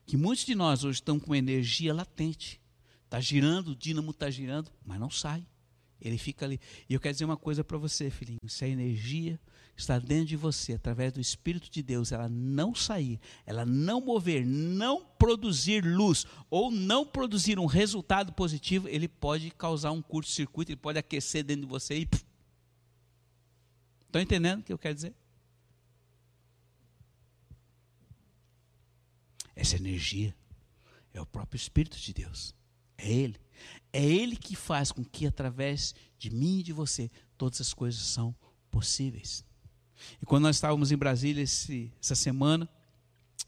que 0.06 0.16
muitos 0.16 0.46
de 0.46 0.56
nós 0.56 0.84
hoje 0.84 1.00
estão 1.00 1.20
com 1.20 1.36
energia 1.36 1.94
latente. 1.94 2.62
Está 3.06 3.20
girando, 3.20 3.70
o 3.70 3.76
dínamo 3.76 4.12
está 4.12 4.30
girando, 4.30 4.72
mas 4.86 5.00
não 5.00 5.10
sai. 5.10 5.46
Ele 6.00 6.18
fica 6.18 6.46
ali. 6.46 6.60
E 6.88 6.94
eu 6.94 7.00
quero 7.00 7.14
dizer 7.14 7.26
uma 7.26 7.38
coisa 7.38 7.64
para 7.64 7.78
você, 7.78 8.10
filhinho: 8.10 8.40
se 8.48 8.66
a 8.66 8.68
energia 8.68 9.40
está 9.78 10.00
dentro 10.00 10.26
de 10.26 10.36
você, 10.36 10.74
através 10.74 11.14
do 11.14 11.22
Espírito 11.22 11.70
de 11.70 11.84
Deus, 11.84 12.12
ela 12.12 12.28
não 12.28 12.74
sair, 12.74 13.20
ela 13.46 13.66
não 13.66 14.02
mover, 14.02 14.46
não 14.46 15.06
produzir 15.06 15.86
luz, 15.86 16.26
ou 16.50 16.72
não 16.72 17.06
produzir 17.06 17.60
um 17.60 17.66
resultado 17.66 18.34
positivo, 18.34 18.88
ele 18.88 19.08
pode 19.08 19.52
causar 19.52 19.92
um 19.92 20.02
curto-circuito, 20.02 20.72
ele 20.72 20.78
pode 20.78 20.98
aquecer 20.98 21.44
dentro 21.44 21.62
de 21.62 21.68
você 21.68 22.00
e. 22.00 22.10
Estão 24.06 24.22
entendendo 24.22 24.62
o 24.62 24.64
que 24.64 24.74
eu 24.74 24.78
quero 24.78 24.96
dizer? 24.96 25.14
Essa 29.56 29.76
energia 29.76 30.36
é 31.14 31.22
o 31.22 31.26
próprio 31.26 31.58
Espírito 31.58 31.98
de 31.98 32.14
Deus. 32.14 32.56
É 32.98 33.12
Ele. 33.12 33.40
É 33.94 34.04
Ele 34.04 34.36
que 34.36 34.56
faz 34.56 34.92
com 34.92 35.04
que, 35.04 35.26
através 35.28 35.94
de 36.18 36.30
mim 36.30 36.60
e 36.60 36.64
de 36.64 36.74
você, 36.74 37.12
todas 37.38 37.62
as 37.62 37.74
coisas 37.74 38.02
são 38.02 38.36
possíveis. 38.72 39.46
E 40.22 40.26
quando 40.26 40.44
nós 40.44 40.56
estávamos 40.56 40.92
em 40.92 40.98
Brasília 40.98 41.44
esse, 41.44 41.92
essa 42.02 42.16
semana, 42.16 42.68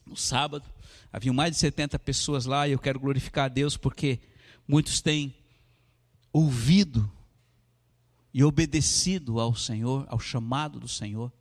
no 0.06 0.16
sábado, 0.16 0.66
havia 1.12 1.34
mais 1.34 1.52
de 1.52 1.58
70 1.58 1.98
pessoas 2.00 2.46
lá, 2.46 2.68
e 2.68 2.72
eu 2.72 2.80
quero 2.80 3.00
glorificar 3.00 3.46
a 3.46 3.50
Deus 3.50 3.78
porque 3.78 4.20
muitos 4.68 5.02
têm 5.02 5.36
ouvido 6.32 7.10
e 8.34 8.44
obedecido 8.44 9.40
ao 9.40 9.56
Senhor, 9.56 10.06
ao 10.10 10.20
chamado 10.20 10.80
do 10.80 10.88
Senhor 10.88 11.32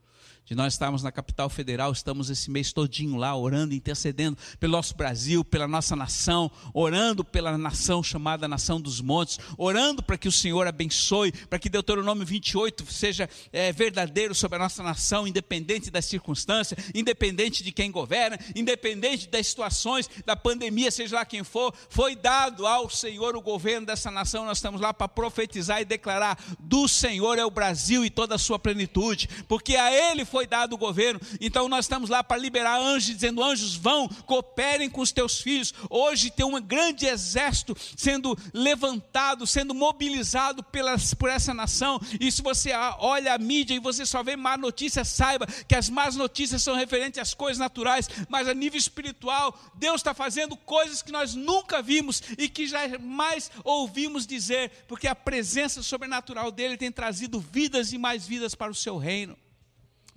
de 0.48 0.54
nós 0.54 0.72
estarmos 0.72 1.02
na 1.02 1.12
capital 1.12 1.50
federal, 1.50 1.92
estamos 1.92 2.30
esse 2.30 2.50
mês 2.50 2.72
todinho 2.72 3.16
lá 3.16 3.36
orando, 3.36 3.74
intercedendo 3.74 4.38
pelo 4.58 4.72
nosso 4.72 4.96
Brasil, 4.96 5.44
pela 5.44 5.68
nossa 5.68 5.94
nação, 5.94 6.50
orando 6.72 7.22
pela 7.22 7.58
nação 7.58 8.02
chamada 8.02 8.48
Nação 8.48 8.80
dos 8.80 8.98
Montes, 8.98 9.38
orando 9.58 10.02
para 10.02 10.16
que 10.16 10.26
o 10.26 10.32
Senhor 10.32 10.66
abençoe, 10.66 11.32
para 11.32 11.58
que 11.58 11.68
Deuteronômio 11.68 12.24
28 12.24 12.90
seja 12.90 13.28
é, 13.52 13.70
verdadeiro 13.72 14.34
sobre 14.34 14.56
a 14.56 14.60
nossa 14.60 14.82
nação, 14.82 15.28
independente 15.28 15.90
das 15.90 16.06
circunstâncias, 16.06 16.82
independente 16.94 17.62
de 17.62 17.70
quem 17.70 17.90
governa, 17.90 18.38
independente 18.56 19.28
das 19.28 19.48
situações, 19.48 20.08
da 20.24 20.34
pandemia, 20.34 20.90
seja 20.90 21.16
lá 21.16 21.26
quem 21.26 21.44
for, 21.44 21.74
foi 21.90 22.16
dado 22.16 22.66
ao 22.66 22.88
Senhor 22.88 23.36
o 23.36 23.42
governo 23.42 23.86
dessa 23.86 24.10
nação, 24.10 24.46
nós 24.46 24.56
estamos 24.56 24.80
lá 24.80 24.94
para 24.94 25.08
profetizar 25.08 25.82
e 25.82 25.84
declarar: 25.84 26.42
do 26.58 26.88
Senhor 26.88 27.38
é 27.38 27.44
o 27.44 27.50
Brasil 27.50 28.02
e 28.02 28.08
toda 28.08 28.36
a 28.36 28.38
sua 28.38 28.58
plenitude, 28.58 29.28
porque 29.46 29.76
a 29.76 29.92
Ele 29.92 30.24
foi 30.24 30.37
foi 30.38 30.46
dado 30.46 30.74
o 30.74 30.78
governo. 30.78 31.20
Então 31.40 31.68
nós 31.68 31.86
estamos 31.86 32.08
lá 32.08 32.22
para 32.22 32.40
liberar 32.40 32.78
anjos, 32.78 33.12
dizendo: 33.12 33.42
anjos 33.42 33.74
vão, 33.74 34.08
cooperem 34.24 34.88
com 34.88 35.00
os 35.00 35.10
teus 35.10 35.40
filhos. 35.40 35.74
Hoje 35.90 36.30
tem 36.30 36.46
um 36.46 36.60
grande 36.62 37.06
exército 37.06 37.76
sendo 37.96 38.38
levantado, 38.54 39.48
sendo 39.48 39.74
mobilizado 39.74 40.62
pelas, 40.62 41.12
por 41.12 41.28
essa 41.28 41.52
nação. 41.52 42.00
E 42.20 42.30
se 42.30 42.40
você 42.40 42.70
olha 43.00 43.34
a 43.34 43.38
mídia 43.38 43.74
e 43.74 43.80
você 43.80 44.06
só 44.06 44.22
vê 44.22 44.36
má 44.36 44.56
notícia, 44.56 45.04
saiba 45.04 45.44
que 45.66 45.74
as 45.74 45.90
más 45.90 46.14
notícias 46.14 46.62
são 46.62 46.76
referentes 46.76 47.20
às 47.20 47.34
coisas 47.34 47.58
naturais, 47.58 48.08
mas 48.28 48.46
a 48.46 48.54
nível 48.54 48.78
espiritual, 48.78 49.58
Deus 49.74 49.96
está 49.96 50.14
fazendo 50.14 50.56
coisas 50.56 51.02
que 51.02 51.10
nós 51.10 51.34
nunca 51.34 51.82
vimos 51.82 52.22
e 52.38 52.48
que 52.48 52.68
jamais 52.68 53.50
ouvimos 53.64 54.24
dizer, 54.24 54.70
porque 54.86 55.08
a 55.08 55.16
presença 55.16 55.82
sobrenatural 55.82 56.52
dele 56.52 56.76
tem 56.76 56.92
trazido 56.92 57.40
vidas 57.40 57.92
e 57.92 57.98
mais 57.98 58.24
vidas 58.24 58.54
para 58.54 58.70
o 58.70 58.74
seu 58.74 58.98
reino. 58.98 59.36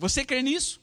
Você 0.01 0.25
crê 0.25 0.41
nisso? 0.41 0.81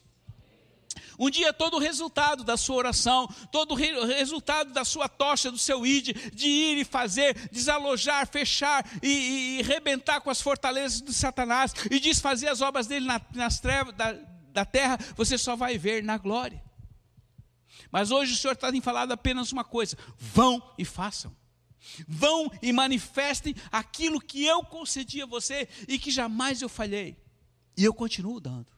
Um 1.19 1.29
dia 1.29 1.53
todo 1.53 1.75
o 1.75 1.81
resultado 1.81 2.45
da 2.45 2.57
sua 2.57 2.77
oração, 2.77 3.27
todo 3.51 3.73
o 3.73 3.75
resultado 3.75 4.73
da 4.73 4.85
sua 4.85 5.09
tocha, 5.09 5.51
do 5.51 5.59
seu 5.59 5.85
id, 5.85 6.17
de 6.33 6.47
ir 6.47 6.79
e 6.79 6.85
fazer, 6.85 7.35
desalojar, 7.51 8.29
fechar 8.29 8.89
e, 9.03 9.09
e, 9.09 9.59
e 9.59 9.63
rebentar 9.63 10.21
com 10.21 10.31
as 10.31 10.41
fortalezas 10.41 11.03
de 11.03 11.13
Satanás 11.13 11.75
e 11.91 11.99
desfazer 11.99 12.47
as 12.47 12.61
obras 12.61 12.87
dele 12.87 13.07
na, 13.07 13.21
nas 13.35 13.59
trevas 13.59 13.93
da, 13.97 14.13
da 14.53 14.65
terra, 14.65 14.97
você 15.17 15.37
só 15.37 15.57
vai 15.57 15.77
ver 15.77 16.01
na 16.05 16.17
glória. 16.17 16.63
Mas 17.91 18.13
hoje 18.13 18.35
o 18.35 18.37
Senhor 18.37 18.53
está 18.53 18.71
em 18.71 18.81
falado 18.81 19.11
apenas 19.11 19.51
uma 19.51 19.65
coisa: 19.65 19.99
vão 20.17 20.63
e 20.79 20.85
façam. 20.85 21.37
Vão 22.07 22.53
e 22.63 22.73
manifestem 22.73 23.57
aquilo 23.73 24.21
que 24.21 24.45
eu 24.45 24.63
concedi 24.63 25.21
a 25.23 25.27
você 25.27 25.69
e 25.89 25.99
que 25.99 26.13
jamais 26.13 26.63
eu 26.63 26.69
falhei. 26.69 27.17
E 27.77 27.83
eu 27.83 27.93
continuo 27.93 28.39
dando. 28.39 28.78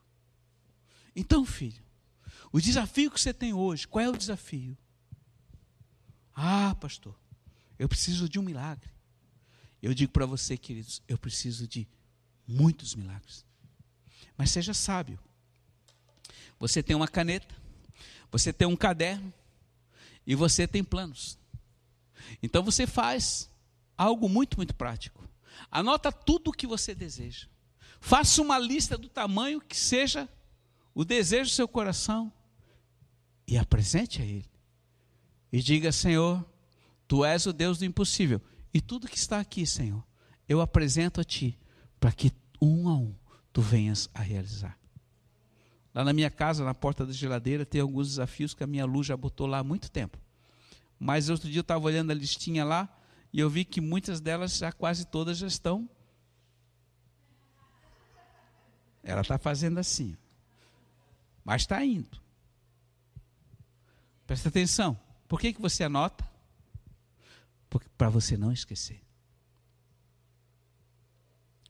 Então, 1.20 1.44
filho, 1.44 1.82
o 2.50 2.58
desafio 2.58 3.10
que 3.10 3.20
você 3.20 3.34
tem 3.34 3.52
hoje, 3.52 3.86
qual 3.86 4.02
é 4.02 4.08
o 4.08 4.16
desafio? 4.16 4.74
Ah, 6.34 6.74
pastor, 6.80 7.14
eu 7.78 7.86
preciso 7.86 8.26
de 8.26 8.38
um 8.38 8.42
milagre. 8.42 8.88
Eu 9.82 9.92
digo 9.92 10.10
para 10.12 10.24
você, 10.24 10.56
queridos, 10.56 11.02
eu 11.06 11.18
preciso 11.18 11.68
de 11.68 11.86
muitos 12.48 12.94
milagres. 12.94 13.44
Mas 14.34 14.50
seja 14.50 14.72
sábio. 14.72 15.20
Você 16.58 16.82
tem 16.82 16.96
uma 16.96 17.06
caneta, 17.06 17.54
você 18.32 18.50
tem 18.50 18.66
um 18.66 18.76
caderno 18.76 19.30
e 20.26 20.34
você 20.34 20.66
tem 20.66 20.82
planos. 20.82 21.38
Então 22.42 22.62
você 22.62 22.86
faz 22.86 23.50
algo 23.94 24.26
muito, 24.26 24.56
muito 24.56 24.74
prático. 24.74 25.22
Anota 25.70 26.10
tudo 26.10 26.48
o 26.48 26.52
que 26.54 26.66
você 26.66 26.94
deseja. 26.94 27.46
Faça 28.00 28.40
uma 28.40 28.58
lista 28.58 28.96
do 28.96 29.10
tamanho 29.10 29.60
que 29.60 29.76
seja 29.76 30.26
o 30.94 31.04
desejo 31.04 31.50
do 31.50 31.54
seu 31.54 31.68
coração 31.68 32.32
e 33.46 33.56
apresente 33.56 34.22
a 34.22 34.24
Ele. 34.24 34.50
E 35.52 35.60
diga: 35.60 35.92
Senhor, 35.92 36.44
Tu 37.06 37.24
és 37.24 37.46
o 37.46 37.52
Deus 37.52 37.78
do 37.78 37.84
impossível. 37.84 38.40
E 38.72 38.80
tudo 38.80 39.08
que 39.08 39.18
está 39.18 39.40
aqui, 39.40 39.66
Senhor, 39.66 40.04
eu 40.48 40.60
apresento 40.60 41.20
a 41.20 41.24
Ti, 41.24 41.58
para 41.98 42.12
que 42.12 42.32
um 42.60 42.88
a 42.88 42.96
um 42.96 43.14
Tu 43.52 43.60
venhas 43.60 44.08
a 44.14 44.20
realizar. 44.20 44.78
Lá 45.92 46.04
na 46.04 46.12
minha 46.12 46.30
casa, 46.30 46.64
na 46.64 46.72
porta 46.72 47.04
da 47.04 47.12
geladeira, 47.12 47.66
tem 47.66 47.80
alguns 47.80 48.08
desafios 48.10 48.54
que 48.54 48.62
a 48.62 48.66
minha 48.66 48.84
luz 48.84 49.08
já 49.08 49.16
botou 49.16 49.46
lá 49.48 49.58
há 49.58 49.64
muito 49.64 49.90
tempo. 49.90 50.18
Mas 51.00 51.28
outro 51.28 51.48
dia 51.48 51.58
eu 51.58 51.62
estava 51.62 51.84
olhando 51.84 52.12
a 52.12 52.14
listinha 52.14 52.64
lá 52.64 52.88
e 53.32 53.40
eu 53.40 53.50
vi 53.50 53.64
que 53.64 53.80
muitas 53.80 54.20
delas, 54.20 54.58
já 54.58 54.70
quase 54.70 55.04
todas, 55.04 55.38
já 55.38 55.48
estão. 55.48 55.90
Ela 59.02 59.22
está 59.22 59.36
fazendo 59.36 59.78
assim 59.78 60.16
mas 61.44 61.62
está 61.62 61.84
indo. 61.84 62.20
Presta 64.26 64.48
atenção. 64.48 64.98
Por 65.26 65.40
que, 65.40 65.52
que 65.52 65.60
você 65.60 65.84
anota? 65.84 66.28
Para 67.96 68.08
você 68.08 68.36
não 68.36 68.52
esquecer. 68.52 69.02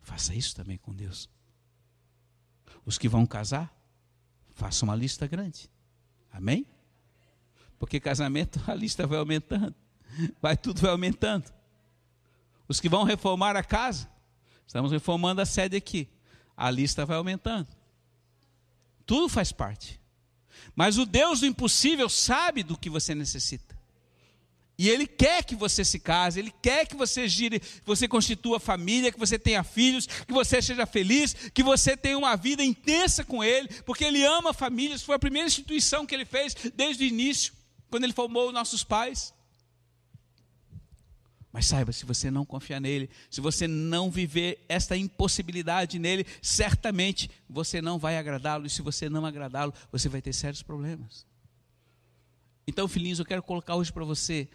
Faça 0.02 0.34
isso 0.34 0.54
também 0.54 0.76
com 0.76 0.94
Deus. 0.94 1.28
Os 2.84 2.98
que 2.98 3.08
vão 3.08 3.26
casar, 3.26 3.74
faça 4.54 4.84
uma 4.84 4.94
lista 4.94 5.26
grande. 5.26 5.70
Amém? 6.32 6.66
Porque 7.78 7.98
casamento, 7.98 8.60
a 8.70 8.74
lista 8.74 9.06
vai 9.06 9.18
aumentando. 9.18 9.74
Vai 10.40 10.56
tudo 10.56 10.80
vai 10.80 10.90
aumentando. 10.90 11.52
Os 12.68 12.80
que 12.80 12.88
vão 12.88 13.04
reformar 13.04 13.56
a 13.56 13.62
casa, 13.62 14.08
estamos 14.66 14.92
reformando 14.92 15.40
a 15.40 15.46
sede 15.46 15.76
aqui. 15.76 16.08
A 16.56 16.70
lista 16.70 17.06
vai 17.06 17.16
aumentando. 17.16 17.68
Tudo 19.06 19.28
faz 19.28 19.52
parte. 19.52 20.00
Mas 20.74 20.98
o 20.98 21.04
Deus 21.04 21.40
do 21.40 21.46
impossível 21.46 22.08
sabe 22.08 22.62
do 22.62 22.76
que 22.76 22.88
você 22.88 23.14
necessita. 23.14 23.78
E 24.78 24.88
Ele 24.88 25.06
quer 25.06 25.44
que 25.44 25.54
você 25.54 25.84
se 25.84 25.98
case, 25.98 26.40
Ele 26.40 26.50
quer 26.62 26.86
que 26.86 26.96
você 26.96 27.28
gire, 27.28 27.60
que 27.60 27.82
você 27.84 28.08
constitua 28.08 28.58
família, 28.58 29.12
que 29.12 29.18
você 29.18 29.38
tenha 29.38 29.62
filhos, 29.62 30.06
que 30.06 30.32
você 30.32 30.62
seja 30.62 30.86
feliz, 30.86 31.34
que 31.52 31.62
você 31.62 31.94
tenha 31.94 32.16
uma 32.16 32.34
vida 32.34 32.64
intensa 32.64 33.22
com 33.22 33.44
Ele, 33.44 33.68
porque 33.84 34.04
Ele 34.04 34.24
ama 34.24 34.54
famílias. 34.54 35.02
Foi 35.02 35.16
a 35.16 35.18
primeira 35.18 35.46
instituição 35.46 36.06
que 36.06 36.14
Ele 36.14 36.24
fez 36.24 36.56
desde 36.74 37.04
o 37.04 37.06
início, 37.06 37.52
quando 37.90 38.04
Ele 38.04 38.14
formou 38.14 38.50
nossos 38.52 38.82
pais. 38.82 39.34
Mas 41.52 41.66
saiba, 41.66 41.92
se 41.92 42.06
você 42.06 42.30
não 42.30 42.46
confiar 42.46 42.80
nele, 42.80 43.10
se 43.28 43.40
você 43.40 43.66
não 43.66 44.10
viver 44.10 44.64
esta 44.68 44.96
impossibilidade 44.96 45.98
nele, 45.98 46.24
certamente 46.40 47.28
você 47.48 47.82
não 47.82 47.98
vai 47.98 48.16
agradá-lo, 48.16 48.66
e 48.66 48.70
se 48.70 48.82
você 48.82 49.08
não 49.08 49.26
agradá-lo, 49.26 49.74
você 49.90 50.08
vai 50.08 50.22
ter 50.22 50.32
sérios 50.32 50.62
problemas. 50.62 51.26
Então, 52.66 52.86
filhinhos, 52.86 53.18
eu 53.18 53.24
quero 53.24 53.42
colocar 53.42 53.74
hoje 53.74 53.92
para 53.92 54.04
você 54.04 54.48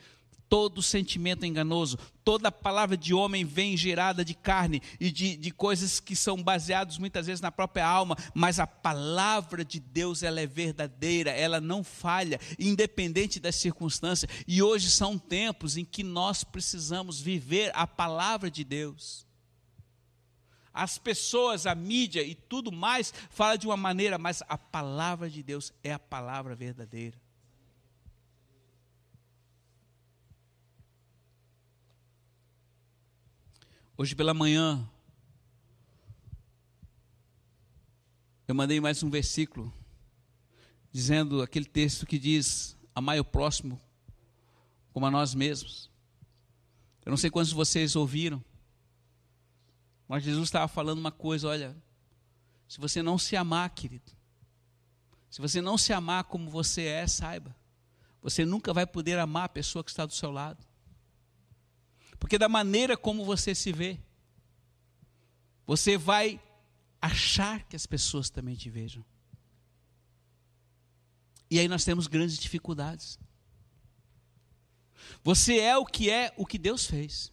todo 0.49 0.81
sentimento 0.81 1.45
enganoso, 1.45 1.97
toda 2.23 2.51
palavra 2.51 2.95
de 2.95 3.13
homem 3.13 3.43
vem 3.43 3.75
gerada 3.75 4.23
de 4.23 4.33
carne 4.33 4.81
e 4.99 5.11
de, 5.11 5.35
de 5.35 5.51
coisas 5.51 5.99
que 5.99 6.15
são 6.15 6.41
baseadas 6.41 6.97
muitas 6.97 7.27
vezes 7.27 7.41
na 7.41 7.51
própria 7.51 7.85
alma, 7.85 8.15
mas 8.33 8.59
a 8.59 8.67
palavra 8.67 9.65
de 9.65 9.79
Deus 9.79 10.23
ela 10.23 10.39
é 10.39 10.47
verdadeira, 10.47 11.31
ela 11.31 11.59
não 11.59 11.83
falha, 11.83 12.39
independente 12.59 13.39
das 13.39 13.55
circunstâncias. 13.55 14.31
E 14.47 14.61
hoje 14.61 14.89
são 14.89 15.17
tempos 15.17 15.77
em 15.77 15.85
que 15.85 16.03
nós 16.03 16.43
precisamos 16.43 17.19
viver 17.19 17.71
a 17.73 17.87
palavra 17.87 18.49
de 18.49 18.63
Deus. 18.63 19.25
as 20.73 20.97
pessoas, 20.97 21.65
a 21.65 21.73
mídia 21.73 22.21
e 22.21 22.35
tudo 22.35 22.69
mais 22.69 23.13
fala 23.29 23.57
de 23.57 23.65
uma 23.65 23.77
maneira, 23.77 24.17
mas 24.17 24.43
a 24.49 24.57
palavra 24.57 25.29
de 25.29 25.41
Deus 25.41 25.71
é 25.81 25.93
a 25.93 25.99
palavra 25.99 26.53
verdadeira. 26.53 27.24
Hoje 33.97 34.13
pela 34.13 34.33
manhã, 34.33 34.85
eu 38.45 38.53
mandei 38.53 38.81
mais 38.81 39.01
um 39.01 39.09
versículo, 39.09 39.73
dizendo 40.91 41.41
aquele 41.41 41.63
texto 41.63 42.05
que 42.05 42.19
diz: 42.19 42.77
Amai 42.93 43.21
o 43.21 43.23
próximo 43.23 43.79
como 44.91 45.05
a 45.05 45.11
nós 45.11 45.33
mesmos. 45.33 45.89
Eu 47.05 47.09
não 47.09 47.15
sei 47.15 47.29
quantos 47.29 47.51
de 47.51 47.55
vocês 47.55 47.95
ouviram, 47.95 48.43
mas 50.09 50.25
Jesus 50.25 50.49
estava 50.49 50.67
falando 50.67 50.99
uma 50.99 51.11
coisa: 51.11 51.47
olha, 51.47 51.73
se 52.67 52.81
você 52.81 53.01
não 53.01 53.17
se 53.17 53.37
amar, 53.37 53.69
querido, 53.69 54.11
se 55.29 55.39
você 55.39 55.61
não 55.61 55.77
se 55.77 55.93
amar 55.93 56.25
como 56.25 56.49
você 56.49 56.83
é, 56.83 57.07
saiba, 57.07 57.55
você 58.21 58.43
nunca 58.43 58.73
vai 58.73 58.85
poder 58.85 59.17
amar 59.19 59.45
a 59.45 59.49
pessoa 59.49 59.85
que 59.85 59.89
está 59.89 60.05
do 60.05 60.13
seu 60.13 60.31
lado. 60.31 60.67
Porque 62.19 62.37
da 62.37 62.49
maneira 62.49 62.95
como 62.97 63.25
você 63.25 63.53
se 63.53 63.71
vê, 63.71 63.99
você 65.65 65.97
vai 65.97 66.41
achar 67.01 67.63
que 67.63 67.75
as 67.75 67.85
pessoas 67.85 68.29
também 68.29 68.55
te 68.55 68.69
vejam. 68.69 69.03
E 71.49 71.59
aí 71.59 71.67
nós 71.67 71.85
temos 71.85 72.07
grandes 72.07 72.37
dificuldades. 72.37 73.19
Você 75.23 75.59
é 75.59 75.77
o 75.77 75.85
que 75.85 76.09
é 76.09 76.33
o 76.37 76.45
que 76.45 76.57
Deus 76.57 76.85
fez. 76.85 77.31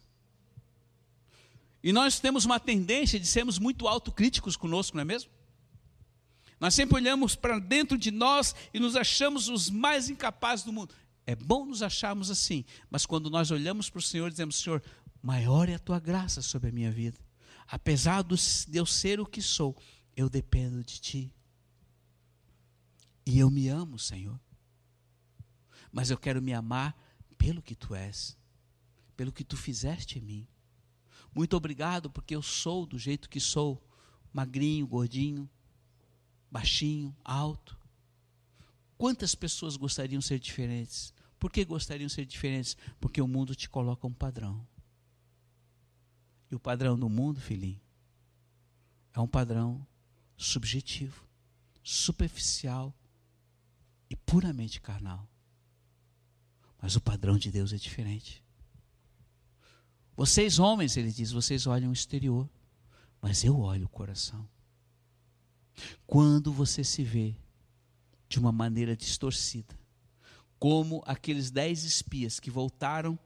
E 1.83 1.93
nós 1.93 2.21
temos 2.21 2.45
uma 2.45 2.61
tendência 2.61 3.19
de 3.19 3.27
sermos 3.27 3.59
muito 3.59 3.89
autocríticos 3.89 4.57
conosco, 4.57 4.97
não 4.97 5.03
é 5.03 5.05
mesmo? 5.05 5.31
Nós 6.61 6.75
sempre 6.75 6.95
olhamos 6.95 7.35
para 7.35 7.59
dentro 7.59 7.99
de 7.99 8.13
nós 8.13 8.55
e 8.73 8.79
nos 8.79 8.95
achamos 8.95 9.49
os 9.49 9.69
mais 9.69 10.09
incapazes 10.09 10.65
do 10.65 10.73
mundo. 10.73 10.95
É 11.27 11.37
bom 11.37 11.67
nos 11.67 11.83
acharmos 11.83 12.31
assim, 12.31 12.65
mas 12.91 13.07
quando 13.07 13.31
nós 13.31 13.51
olhamos 13.51 13.89
para 13.89 13.99
o 13.99 14.03
Senhor, 14.03 14.31
dizemos: 14.31 14.57
Senhor, 14.61 14.83
maior 15.23 15.69
é 15.69 15.75
a 15.75 15.79
tua 15.79 16.01
graça 16.01 16.43
sobre 16.43 16.71
a 16.71 16.73
minha 16.73 16.91
vida. 16.91 17.19
Apesar 17.69 18.23
de 18.25 18.77
eu 18.77 18.85
ser 18.85 19.21
o 19.21 19.27
que 19.27 19.41
sou, 19.41 19.77
eu 20.17 20.29
dependo 20.29 20.83
de 20.83 21.01
ti. 21.01 21.35
E 23.25 23.39
eu 23.39 23.51
me 23.51 23.69
amo, 23.69 23.99
Senhor. 23.99 24.39
Mas 25.93 26.11
eu 26.11 26.19
quero 26.19 26.43
me 26.43 26.53
amar 26.53 26.97
pelo 27.39 27.63
que 27.63 27.75
tu 27.75 27.95
és, 27.95 28.37
pelo 29.17 29.33
que 29.33 29.45
tu 29.45 29.57
fizeste 29.57 30.19
em 30.19 30.23
mim. 30.23 30.49
Muito 31.35 31.57
obrigado 31.57 32.11
porque 32.11 32.35
eu 32.35 32.43
sou 32.43 32.85
do 32.85 32.99
jeito 32.99 33.29
que 33.29 33.41
sou, 33.41 33.83
magrinho, 34.33 34.87
gordinho, 34.87 35.49
baixinho, 36.51 37.17
alto. 37.25 37.79
Quantas 39.03 39.35
pessoas 39.35 39.77
gostariam 39.77 40.23
ser 40.23 40.39
diferentes? 40.39 41.13
Por 41.37 41.51
que 41.51 41.65
gostariam 41.65 42.09
ser 42.09 42.25
diferentes? 42.25 42.77
Porque 43.01 43.21
o 43.21 43.27
mundo 43.27 43.53
te 43.53 43.69
coloca 43.69 44.07
um 44.07 44.13
padrão. 44.13 44.65
E 46.49 46.55
o 46.55 46.61
padrão 46.61 46.97
do 46.97 47.09
mundo, 47.09 47.41
filhinho, 47.41 47.81
é 49.13 49.19
um 49.19 49.27
padrão 49.27 49.85
subjetivo, 50.37 51.27
superficial 51.83 52.97
e 54.09 54.15
puramente 54.15 54.81
carnal. 54.81 55.29
Mas 56.81 56.95
o 56.95 57.01
padrão 57.01 57.37
de 57.37 57.51
Deus 57.51 57.73
é 57.73 57.77
diferente. 57.77 58.41
Vocês, 60.15 60.61
homens, 60.61 60.97
ele 60.97 61.11
diz, 61.11 61.33
vocês 61.33 61.67
olham 61.67 61.91
o 61.91 61.93
exterior, 61.93 62.49
mas 63.21 63.43
eu 63.43 63.59
olho 63.59 63.87
o 63.87 63.89
coração. 63.89 64.49
Quando 66.07 66.53
você 66.53 66.85
se 66.85 67.03
vê 67.03 67.42
de 68.33 68.39
uma 68.39 68.51
maneira 68.51 68.97
distorcida, 68.97 69.79
como 70.59 71.03
aqueles 71.07 71.51
dez 71.51 71.85
espias 71.85 72.41
que 72.41 72.51
voltaram 72.51 73.19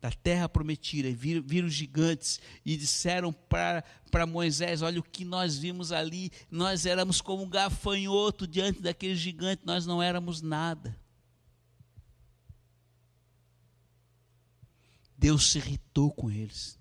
da 0.00 0.10
terra 0.10 0.48
prometida, 0.48 1.10
viram, 1.10 1.42
viram 1.42 1.68
gigantes 1.68 2.40
e 2.64 2.74
disseram 2.74 3.32
para 3.32 4.26
Moisés: 4.26 4.80
Olha 4.80 4.98
o 4.98 5.02
que 5.02 5.24
nós 5.24 5.58
vimos 5.58 5.92
ali, 5.92 6.30
nós 6.50 6.86
éramos 6.86 7.20
como 7.20 7.42
um 7.42 7.50
gafanhoto 7.50 8.46
diante 8.46 8.80
daquele 8.80 9.14
gigante, 9.14 9.62
nós 9.66 9.84
não 9.84 10.02
éramos 10.02 10.40
nada. 10.40 10.98
Deus 15.18 15.50
se 15.50 15.58
irritou 15.58 16.10
com 16.12 16.30
eles. 16.30 16.78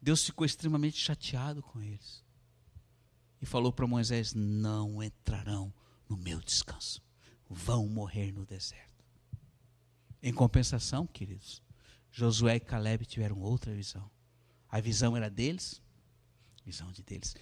Deus 0.00 0.24
ficou 0.24 0.46
extremamente 0.46 0.96
chateado 0.96 1.62
com 1.62 1.82
eles. 1.82 2.24
E 3.42 3.44
falou 3.44 3.72
para 3.72 3.86
Moisés: 3.86 4.32
Não 4.32 5.02
entrarão 5.02 5.74
no 6.08 6.16
meu 6.16 6.40
descanso, 6.40 7.02
vão 7.48 7.86
morrer 7.88 8.32
no 8.32 8.44
deserto. 8.44 9.04
Em 10.22 10.32
compensação, 10.32 11.06
queridos, 11.06 11.62
Josué 12.10 12.56
e 12.56 12.60
Caleb 12.60 13.04
tiveram 13.06 13.40
outra 13.40 13.74
visão. 13.74 14.10
A 14.68 14.80
visão 14.80 15.16
era 15.16 15.30
deles, 15.30 15.80
visão 16.64 16.90
de 16.90 17.02
deles. 17.02 17.36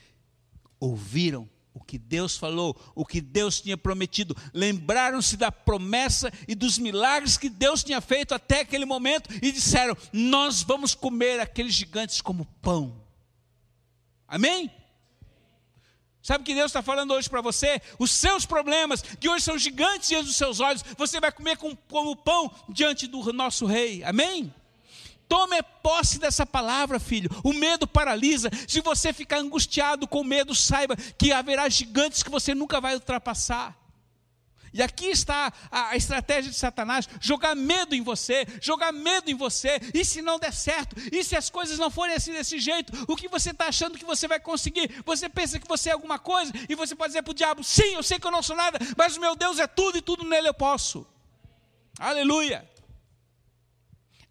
Ouviram 0.78 1.48
o 1.72 1.80
que 1.80 1.98
Deus 1.98 2.36
falou, 2.36 2.80
o 2.94 3.04
que 3.04 3.20
Deus 3.20 3.60
tinha 3.60 3.76
prometido, 3.76 4.36
lembraram-se 4.52 5.36
da 5.36 5.50
promessa 5.50 6.30
e 6.46 6.54
dos 6.54 6.78
milagres 6.78 7.36
que 7.36 7.48
Deus 7.50 7.82
tinha 7.82 8.00
feito 8.00 8.32
até 8.32 8.60
aquele 8.60 8.84
momento 8.84 9.28
e 9.42 9.50
disseram: 9.50 9.96
Nós 10.12 10.62
vamos 10.62 10.94
comer 10.94 11.40
aqueles 11.40 11.74
gigantes 11.74 12.20
como 12.20 12.44
pão. 12.62 13.02
Amém? 14.28 14.70
Sabe 16.24 16.40
o 16.40 16.44
que 16.46 16.54
Deus 16.54 16.70
está 16.70 16.80
falando 16.80 17.12
hoje 17.12 17.28
para 17.28 17.42
você? 17.42 17.82
Os 17.98 18.10
seus 18.10 18.46
problemas, 18.46 19.02
que 19.02 19.28
hoje 19.28 19.44
são 19.44 19.58
gigantes 19.58 20.08
diante 20.08 20.24
dos 20.24 20.36
seus 20.36 20.58
olhos, 20.58 20.82
você 20.96 21.20
vai 21.20 21.30
comer 21.30 21.58
como, 21.58 21.76
como 21.86 22.16
pão 22.16 22.50
diante 22.66 23.06
do 23.06 23.30
nosso 23.30 23.66
rei. 23.66 24.02
Amém? 24.02 24.52
Tome 25.28 25.62
posse 25.82 26.18
dessa 26.18 26.46
palavra, 26.46 26.98
filho. 26.98 27.28
O 27.44 27.52
medo 27.52 27.86
paralisa. 27.86 28.48
Se 28.66 28.80
você 28.80 29.12
ficar 29.12 29.36
angustiado 29.36 30.08
com 30.08 30.24
medo, 30.24 30.54
saiba 30.54 30.96
que 30.96 31.30
haverá 31.30 31.68
gigantes 31.68 32.22
que 32.22 32.30
você 32.30 32.54
nunca 32.54 32.80
vai 32.80 32.94
ultrapassar. 32.94 33.76
E 34.74 34.82
aqui 34.82 35.06
está 35.06 35.52
a, 35.70 35.96
estratégia 35.96 36.50
de 36.50 36.56
Satanás: 36.56 37.08
jogar 37.20 37.54
medo 37.54 37.94
em 37.94 38.02
você, 38.02 38.44
jogar 38.60 38.92
medo 38.92 39.30
em 39.30 39.34
você. 39.34 39.80
E 39.94 40.04
se 40.04 40.20
não 40.20 40.36
der 40.36 40.52
certo? 40.52 40.96
E 41.12 41.22
se 41.22 41.36
as 41.36 41.48
coisas 41.48 41.78
não 41.78 41.92
forem 41.92 42.16
assim 42.16 42.32
desse 42.32 42.58
jeito? 42.58 42.92
O 43.06 43.14
que 43.14 43.28
você 43.28 43.50
está 43.50 43.68
achando 43.68 43.96
que 43.96 44.04
você 44.04 44.26
vai 44.26 44.40
conseguir? 44.40 45.00
Você 45.06 45.28
pensa 45.28 45.60
que 45.60 45.68
você 45.68 45.90
é 45.90 45.92
alguma 45.92 46.18
coisa 46.18 46.52
e 46.68 46.74
você 46.74 46.96
pode 46.96 47.10
dizer 47.10 47.22
para 47.22 47.30
o 47.30 47.34
diabo: 47.34 47.62
sim, 47.62 47.94
eu 47.94 48.02
sei 48.02 48.18
que 48.18 48.26
eu 48.26 48.32
não 48.32 48.42
sou 48.42 48.56
nada, 48.56 48.80
mas 48.98 49.16
o 49.16 49.20
meu 49.20 49.36
Deus 49.36 49.60
é 49.60 49.66
tudo 49.68 49.96
e 49.96 50.02
tudo 50.02 50.24
nele 50.24 50.48
eu 50.48 50.54
posso. 50.54 51.06
Aleluia. 51.96 52.68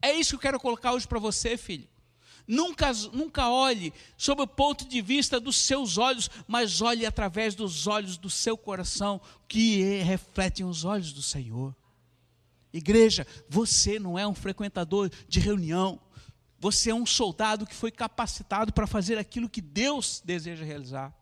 É 0.01 0.11
isso 0.11 0.31
que 0.31 0.35
eu 0.35 0.51
quero 0.51 0.59
colocar 0.59 0.91
hoje 0.91 1.07
para 1.07 1.19
você, 1.19 1.55
filho. 1.55 1.87
Nunca, 2.47 2.91
nunca 3.13 3.49
olhe 3.49 3.93
sob 4.17 4.41
o 4.41 4.47
ponto 4.47 4.85
de 4.85 5.01
vista 5.01 5.39
dos 5.39 5.55
seus 5.55 5.97
olhos, 5.97 6.29
mas 6.47 6.81
olhe 6.81 7.05
através 7.05 7.55
dos 7.55 7.87
olhos 7.87 8.17
do 8.17 8.29
seu 8.29 8.57
coração, 8.57 9.21
que 9.47 9.81
refletem 10.01 10.65
os 10.65 10.83
olhos 10.83 11.13
do 11.13 11.21
Senhor. 11.21 11.75
Igreja, 12.73 13.25
você 13.47 13.99
não 13.99 14.17
é 14.17 14.27
um 14.27 14.33
frequentador 14.33 15.09
de 15.27 15.39
reunião, 15.39 16.01
você 16.59 16.89
é 16.89 16.95
um 16.95 17.05
soldado 17.05 17.65
que 17.65 17.75
foi 17.75 17.91
capacitado 17.91 18.73
para 18.73 18.87
fazer 18.87 19.17
aquilo 19.17 19.49
que 19.49 19.61
Deus 19.61 20.21
deseja 20.23 20.65
realizar. 20.65 21.13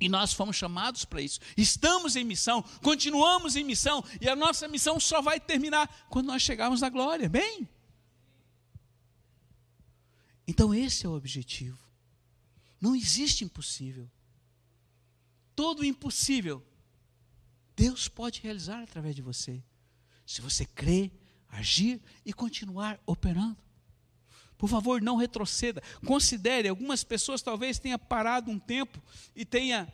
E 0.00 0.08
nós 0.08 0.32
fomos 0.32 0.56
chamados 0.56 1.04
para 1.04 1.20
isso. 1.20 1.40
Estamos 1.56 2.16
em 2.16 2.24
missão, 2.24 2.64
continuamos 2.82 3.54
em 3.54 3.62
missão, 3.62 4.02
e 4.20 4.28
a 4.28 4.34
nossa 4.34 4.66
missão 4.66 4.98
só 4.98 5.20
vai 5.20 5.38
terminar 5.38 6.06
quando 6.08 6.28
nós 6.28 6.42
chegarmos 6.42 6.80
na 6.80 6.88
glória. 6.88 7.28
Bem? 7.28 7.68
Então 10.50 10.74
esse 10.74 11.06
é 11.06 11.08
o 11.08 11.14
objetivo. 11.14 11.78
Não 12.80 12.96
existe 12.96 13.44
impossível. 13.44 14.10
Todo 15.54 15.84
impossível 15.84 16.60
Deus 17.76 18.08
pode 18.08 18.40
realizar 18.40 18.82
através 18.82 19.14
de 19.14 19.22
você. 19.22 19.62
Se 20.26 20.40
você 20.40 20.66
crer, 20.66 21.12
agir 21.48 22.02
e 22.26 22.32
continuar 22.32 23.00
operando. 23.06 23.56
Por 24.58 24.68
favor, 24.68 25.00
não 25.00 25.14
retroceda. 25.14 25.80
Considere, 26.04 26.66
algumas 26.66 27.04
pessoas 27.04 27.40
talvez 27.42 27.78
tenham 27.78 27.96
parado 27.96 28.50
um 28.50 28.58
tempo 28.58 29.00
e 29.36 29.44
tenha 29.44 29.86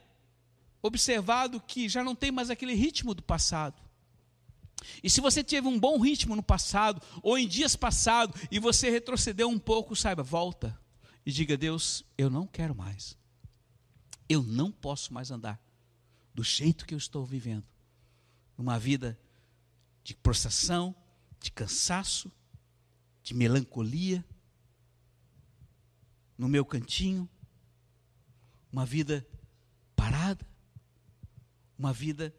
observado 0.81 1.61
que 1.61 1.87
já 1.87 2.03
não 2.03 2.15
tem 2.15 2.33
mais 2.33 2.49
aquele 2.49 2.73
ritmo 2.73 3.13
do 3.13 3.23
passado. 3.23 3.86
E 5.03 5.11
se 5.11 5.21
você 5.21 5.43
teve 5.43 5.67
um 5.67 5.79
bom 5.79 5.99
ritmo 5.99 6.37
no 6.37 6.43
passado, 6.43 7.01
ou 7.23 7.39
em 7.39 7.49
dias 7.49 7.77
passados, 7.77 8.41
e 8.51 8.59
você 8.59 8.91
retrocedeu 8.91 9.49
um 9.49 9.59
pouco, 9.59 9.97
saiba, 9.97 10.23
volta 10.23 10.79
e 11.25 11.33
diga: 11.33 11.57
Deus, 11.57 12.05
eu 12.17 12.31
não 12.31 12.47
quero 12.47 12.75
mais. 12.75 13.17
Eu 14.29 14.43
não 14.43 14.71
posso 14.71 15.13
mais 15.13 15.31
andar 15.31 15.61
do 16.35 16.43
jeito 16.43 16.85
que 16.85 16.95
eu 16.95 16.99
estou 16.99 17.25
vivendo. 17.25 17.65
Numa 18.57 18.79
vida 18.79 19.19
de 20.03 20.15
prostração, 20.15 20.95
de 21.41 21.51
cansaço, 21.51 22.31
de 23.23 23.35
melancolia, 23.35 24.25
no 26.37 26.49
meu 26.49 26.65
cantinho, 26.65 27.29
uma 28.71 28.85
vida 28.85 29.27
parada, 29.95 30.47
uma 31.79 31.93
vida 31.93 32.35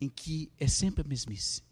em 0.00 0.08
que 0.08 0.52
é 0.58 0.68
sempre 0.68 1.02
a 1.02 1.08
mesmice. 1.08 1.62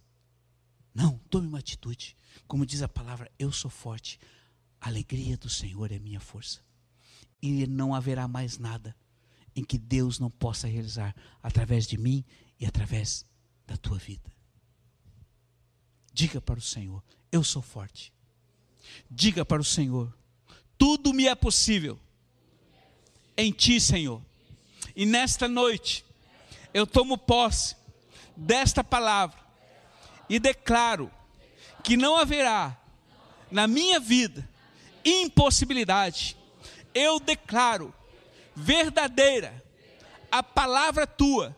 Não, 0.99 1.17
tome 1.31 1.47
uma 1.47 1.61
atitude. 1.61 2.17
Como 2.49 2.67
diz 2.67 2.83
a 2.83 2.89
palavra, 2.89 3.31
eu 3.39 3.53
sou 3.53 3.71
forte. 3.71 4.19
A 4.81 4.89
alegria 4.89 5.37
do 5.37 5.49
Senhor 5.49 5.93
é 5.93 5.99
minha 6.01 6.19
força. 6.19 6.59
E 7.41 7.69
não 7.69 7.95
haverá 7.95 8.27
mais 8.27 8.59
nada 8.59 8.97
em 9.55 9.63
que 9.63 9.79
Deus 9.79 10.19
não 10.19 10.29
possa 10.29 10.67
realizar 10.67 11.15
através 11.41 11.87
de 11.87 11.97
mim 11.97 12.25
e 12.59 12.67
através 12.67 13.25
da 13.65 13.77
tua 13.77 13.97
vida. 13.97 14.29
Diga 16.13 16.41
para 16.41 16.59
o 16.59 16.63
Senhor: 16.63 17.01
Eu 17.31 17.45
sou 17.45 17.63
forte. 17.63 18.13
Diga 19.09 19.45
para 19.45 19.63
o 19.63 19.65
Senhor: 19.65 20.13
Tudo 20.77 21.15
me 21.15 21.29
é 21.29 21.35
possível 21.37 21.97
em 23.37 23.53
Ti, 23.53 23.81
Senhor. 23.81 24.21
E 24.97 25.07
nesta 25.07 25.47
noite, 25.47 26.05
eu 26.75 26.85
tomo 26.85 27.17
posse 27.17 27.77
desta 28.37 28.83
palavra 28.83 29.48
e 30.29 30.39
declaro 30.39 31.11
que 31.83 31.97
não 31.97 32.17
haverá 32.17 32.77
na 33.51 33.67
minha 33.67 33.99
vida 33.99 34.49
impossibilidade. 35.05 36.37
Eu 36.95 37.19
declaro 37.21 37.95
verdadeira 38.55 39.65
a 40.31 40.43
palavra 40.43 41.07
tua 41.07 41.57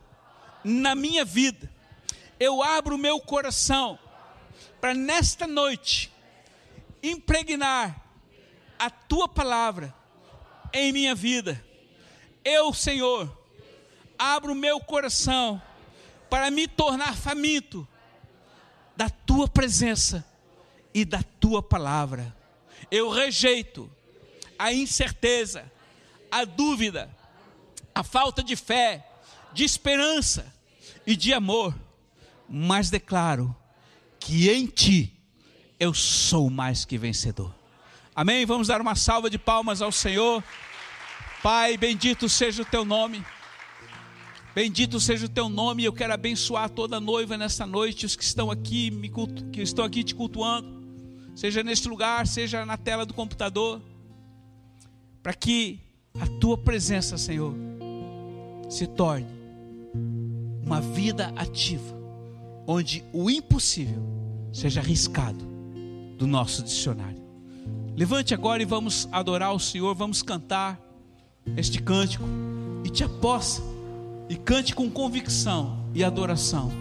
na 0.63 0.95
minha 0.95 1.25
vida. 1.25 1.71
Eu 2.39 2.61
abro 2.61 2.97
meu 2.97 3.19
coração 3.19 3.99
para 4.79 4.93
nesta 4.93 5.45
noite 5.45 6.11
impregnar 7.03 8.01
a 8.79 8.89
tua 8.89 9.27
palavra 9.27 9.93
em 10.73 10.91
minha 10.91 11.13
vida. 11.13 11.63
Eu, 12.43 12.73
Senhor, 12.73 13.37
abro 14.17 14.55
meu 14.55 14.79
coração 14.79 15.61
para 16.29 16.49
me 16.49 16.67
tornar 16.67 17.15
faminto 17.15 17.87
da 18.95 19.09
tua 19.09 19.47
presença 19.47 20.25
e 20.93 21.05
da 21.05 21.23
tua 21.39 21.61
palavra. 21.61 22.35
Eu 22.89 23.09
rejeito 23.09 23.89
a 24.57 24.73
incerteza, 24.73 25.71
a 26.29 26.43
dúvida, 26.45 27.09
a 27.93 28.03
falta 28.03 28.43
de 28.43 28.55
fé, 28.55 29.05
de 29.53 29.63
esperança 29.63 30.53
e 31.05 31.15
de 31.15 31.33
amor, 31.33 31.75
mas 32.47 32.89
declaro 32.89 33.55
que 34.19 34.49
em 34.49 34.67
ti 34.67 35.17
eu 35.79 35.93
sou 35.93 36.49
mais 36.49 36.85
que 36.85 36.97
vencedor. 36.97 37.53
Amém? 38.15 38.45
Vamos 38.45 38.67
dar 38.67 38.81
uma 38.81 38.95
salva 38.95 39.29
de 39.29 39.39
palmas 39.39 39.81
ao 39.81 39.91
Senhor. 39.91 40.43
Pai, 41.41 41.75
bendito 41.75 42.29
seja 42.29 42.61
o 42.61 42.65
teu 42.65 42.85
nome. 42.85 43.25
Bendito 44.53 44.99
seja 44.99 45.25
o 45.25 45.29
teu 45.29 45.47
nome. 45.47 45.83
Eu 45.83 45.93
quero 45.93 46.13
abençoar 46.13 46.69
toda 46.69 46.99
noiva 46.99 47.37
nesta 47.37 47.65
noite, 47.65 48.05
os 48.05 48.15
que 48.15 48.23
estão 48.23 48.51
aqui, 48.51 48.91
me 48.91 49.09
cultu, 49.09 49.45
que 49.45 49.61
estão 49.61 49.85
aqui 49.85 50.03
te 50.03 50.13
cultuando, 50.13 50.67
seja 51.33 51.63
neste 51.63 51.87
lugar, 51.87 52.27
seja 52.27 52.65
na 52.65 52.77
tela 52.77 53.05
do 53.05 53.13
computador, 53.13 53.81
para 55.23 55.33
que 55.33 55.79
a 56.19 56.27
tua 56.27 56.57
presença, 56.57 57.17
Senhor, 57.17 57.53
se 58.69 58.87
torne 58.87 59.27
uma 60.65 60.81
vida 60.81 61.31
ativa, 61.37 61.95
onde 62.67 63.03
o 63.13 63.29
impossível 63.29 64.03
seja 64.51 64.81
arriscado 64.81 65.45
do 66.17 66.27
nosso 66.27 66.61
dicionário. 66.61 67.21
Levante 67.95 68.33
agora 68.33 68.61
e 68.61 68.65
vamos 68.65 69.07
adorar 69.13 69.53
o 69.53 69.59
Senhor, 69.59 69.95
vamos 69.95 70.21
cantar 70.21 70.79
este 71.55 71.81
cântico 71.81 72.25
e 72.83 72.89
te 72.89 73.03
aposta 73.03 73.80
e 74.31 74.37
cante 74.37 74.73
com 74.73 74.89
convicção 74.89 75.77
e 75.93 76.05
adoração 76.05 76.71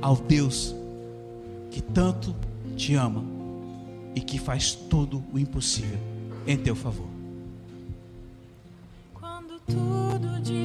ao 0.00 0.14
Deus 0.14 0.72
que 1.68 1.80
tanto 1.80 2.32
te 2.76 2.94
ama 2.94 3.24
e 4.14 4.20
que 4.20 4.38
faz 4.38 4.76
todo 4.76 5.24
o 5.32 5.36
impossível 5.36 5.98
em 6.46 6.56
teu 6.56 6.76
favor. 6.76 7.08
Quando 9.12 9.58
tudo 9.66 10.40
diz 10.40 10.59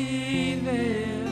impossível 0.00 1.24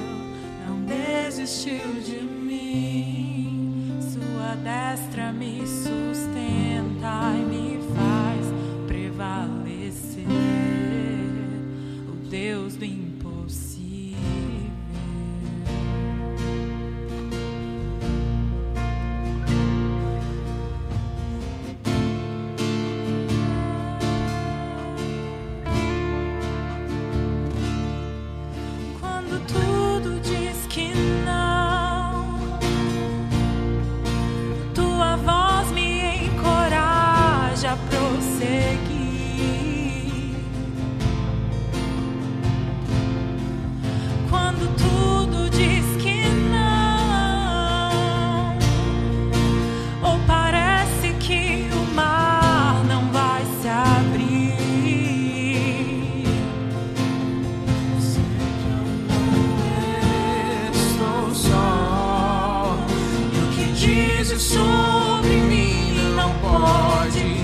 não 0.67 0.81
desistiu 0.85 2.01
de 2.05 2.21
mim. 2.21 3.99
Sua 4.01 4.55
destra 4.57 5.33
me 5.33 5.61
sustenta 5.67 6.58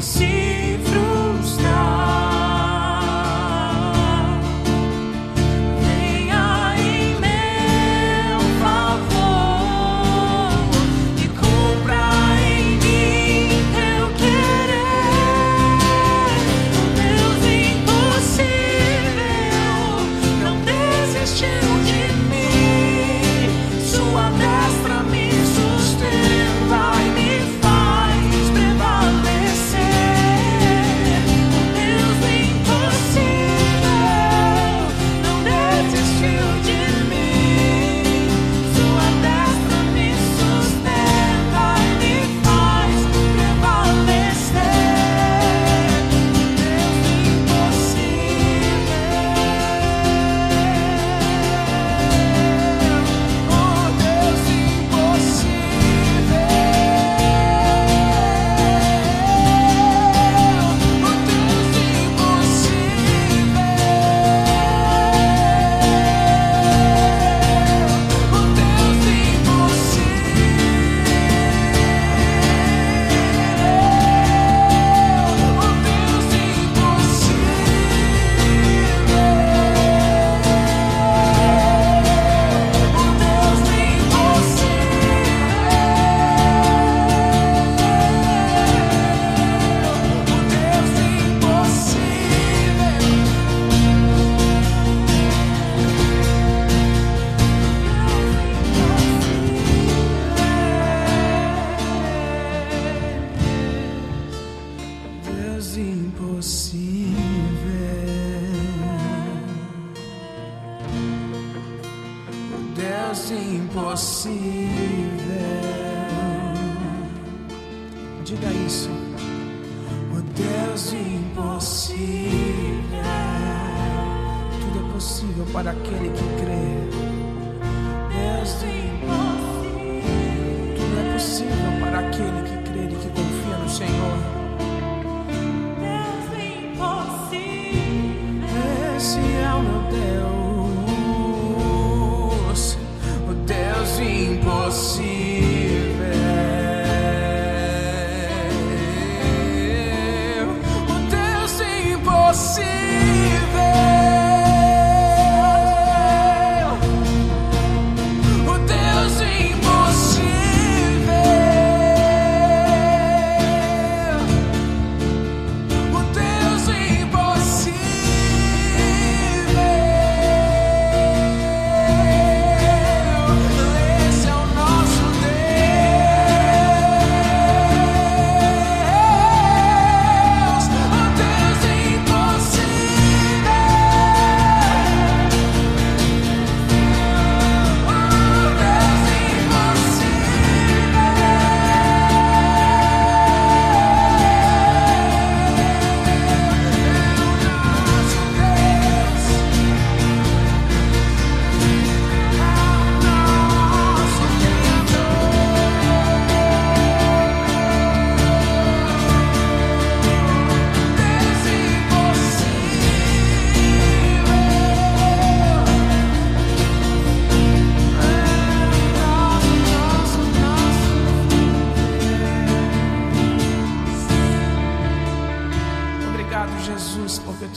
se 0.02 0.33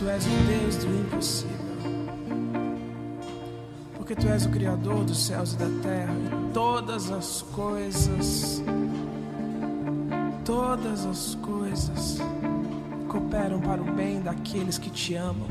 tu 0.08 0.12
és 0.12 0.26
o 0.26 0.30
Deus 0.30 0.76
do 0.78 1.00
impossível. 1.02 1.58
Porque 3.98 4.16
tu 4.16 4.26
és 4.28 4.46
o 4.46 4.50
Criador 4.50 5.04
dos 5.04 5.26
céus 5.26 5.54
e 5.54 5.58
da 5.58 5.68
terra 5.84 6.14
e 6.14 6.54
todas 6.54 7.12
as 7.12 7.42
coisas, 7.54 8.64
todas 10.46 11.06
as 11.06 11.36
coisas 11.36 12.20
cooperam 13.10 13.60
para 13.60 13.82
o 13.82 13.86
bem 13.96 14.22
daqueles 14.22 14.78
que 14.78 14.90
te 14.90 15.14
amam. 15.16 15.48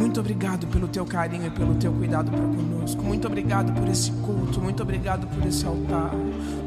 Muito 0.00 0.18
obrigado 0.18 0.66
pelo 0.66 0.88
teu 0.88 1.06
carinho 1.06 1.46
e 1.46 1.50
pelo 1.50 1.76
teu 1.76 1.92
cuidado 1.92 2.28
para 2.28 2.40
conosco. 2.40 3.02
Muito 3.04 3.28
obrigado 3.28 3.72
por 3.72 3.86
esse 3.86 4.10
culto. 4.10 4.60
Muito 4.60 4.82
obrigado 4.82 5.28
por 5.28 5.46
esse 5.46 5.64
altar. 5.64 6.10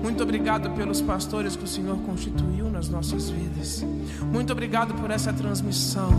Muito 0.06 0.22
obrigado 0.22 0.70
pelos 0.76 1.02
pastores 1.02 1.56
que 1.56 1.64
o 1.64 1.68
Senhor 1.68 1.98
constituiu 2.06 2.70
nas 2.70 2.88
nossas 2.88 3.28
vidas. 3.28 3.84
Muito 4.32 4.54
obrigado 4.54 4.94
por 4.94 5.10
essa 5.10 5.34
transmissão. 5.34 6.12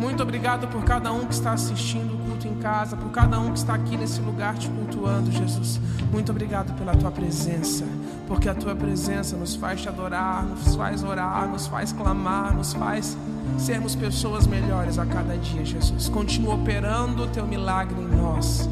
Muito 0.00 0.22
obrigado 0.22 0.68
por 0.68 0.84
cada 0.84 1.12
um 1.12 1.26
que 1.26 1.34
está 1.34 1.52
assistindo 1.52 2.14
o 2.14 2.18
culto 2.28 2.46
em 2.46 2.54
casa, 2.60 2.96
por 2.96 3.10
cada 3.10 3.40
um 3.40 3.50
que 3.50 3.58
está 3.58 3.74
aqui 3.74 3.96
nesse 3.96 4.20
lugar 4.20 4.56
te 4.56 4.68
cultuando, 4.68 5.32
Jesus. 5.32 5.80
Muito 6.12 6.30
obrigado 6.30 6.78
pela 6.78 6.94
tua 6.94 7.10
presença, 7.10 7.84
porque 8.28 8.48
a 8.48 8.54
tua 8.54 8.76
presença 8.76 9.36
nos 9.36 9.56
faz 9.56 9.82
te 9.82 9.88
adorar, 9.88 10.44
nos 10.44 10.76
faz 10.76 11.02
orar, 11.02 11.48
nos 11.48 11.66
faz 11.66 11.90
clamar, 11.92 12.54
nos 12.54 12.72
faz 12.72 13.16
sermos 13.58 13.96
pessoas 13.96 14.46
melhores 14.46 14.96
a 14.96 15.04
cada 15.04 15.36
dia, 15.36 15.64
Jesus. 15.64 16.08
Continua 16.08 16.54
operando 16.54 17.24
o 17.24 17.26
teu 17.26 17.44
milagre 17.44 18.00
em 18.00 18.16
nós. 18.16 18.68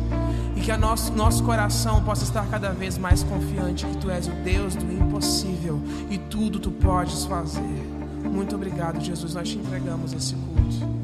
Que 0.62 0.70
a 0.70 0.78
nosso, 0.78 1.12
nosso 1.12 1.42
coração 1.42 2.04
possa 2.04 2.22
estar 2.22 2.46
cada 2.48 2.70
vez 2.70 2.96
mais 2.96 3.24
confiante 3.24 3.84
que 3.84 3.96
tu 3.96 4.08
és 4.08 4.28
o 4.28 4.30
Deus 4.30 4.76
do 4.76 4.92
impossível 4.92 5.80
e 6.08 6.16
tudo 6.16 6.60
tu 6.60 6.70
podes 6.70 7.24
fazer. 7.24 7.60
Muito 8.22 8.54
obrigado, 8.54 9.00
Jesus. 9.00 9.34
Nós 9.34 9.48
te 9.48 9.58
entregamos 9.58 10.12
esse 10.12 10.34
culto. 10.34 11.01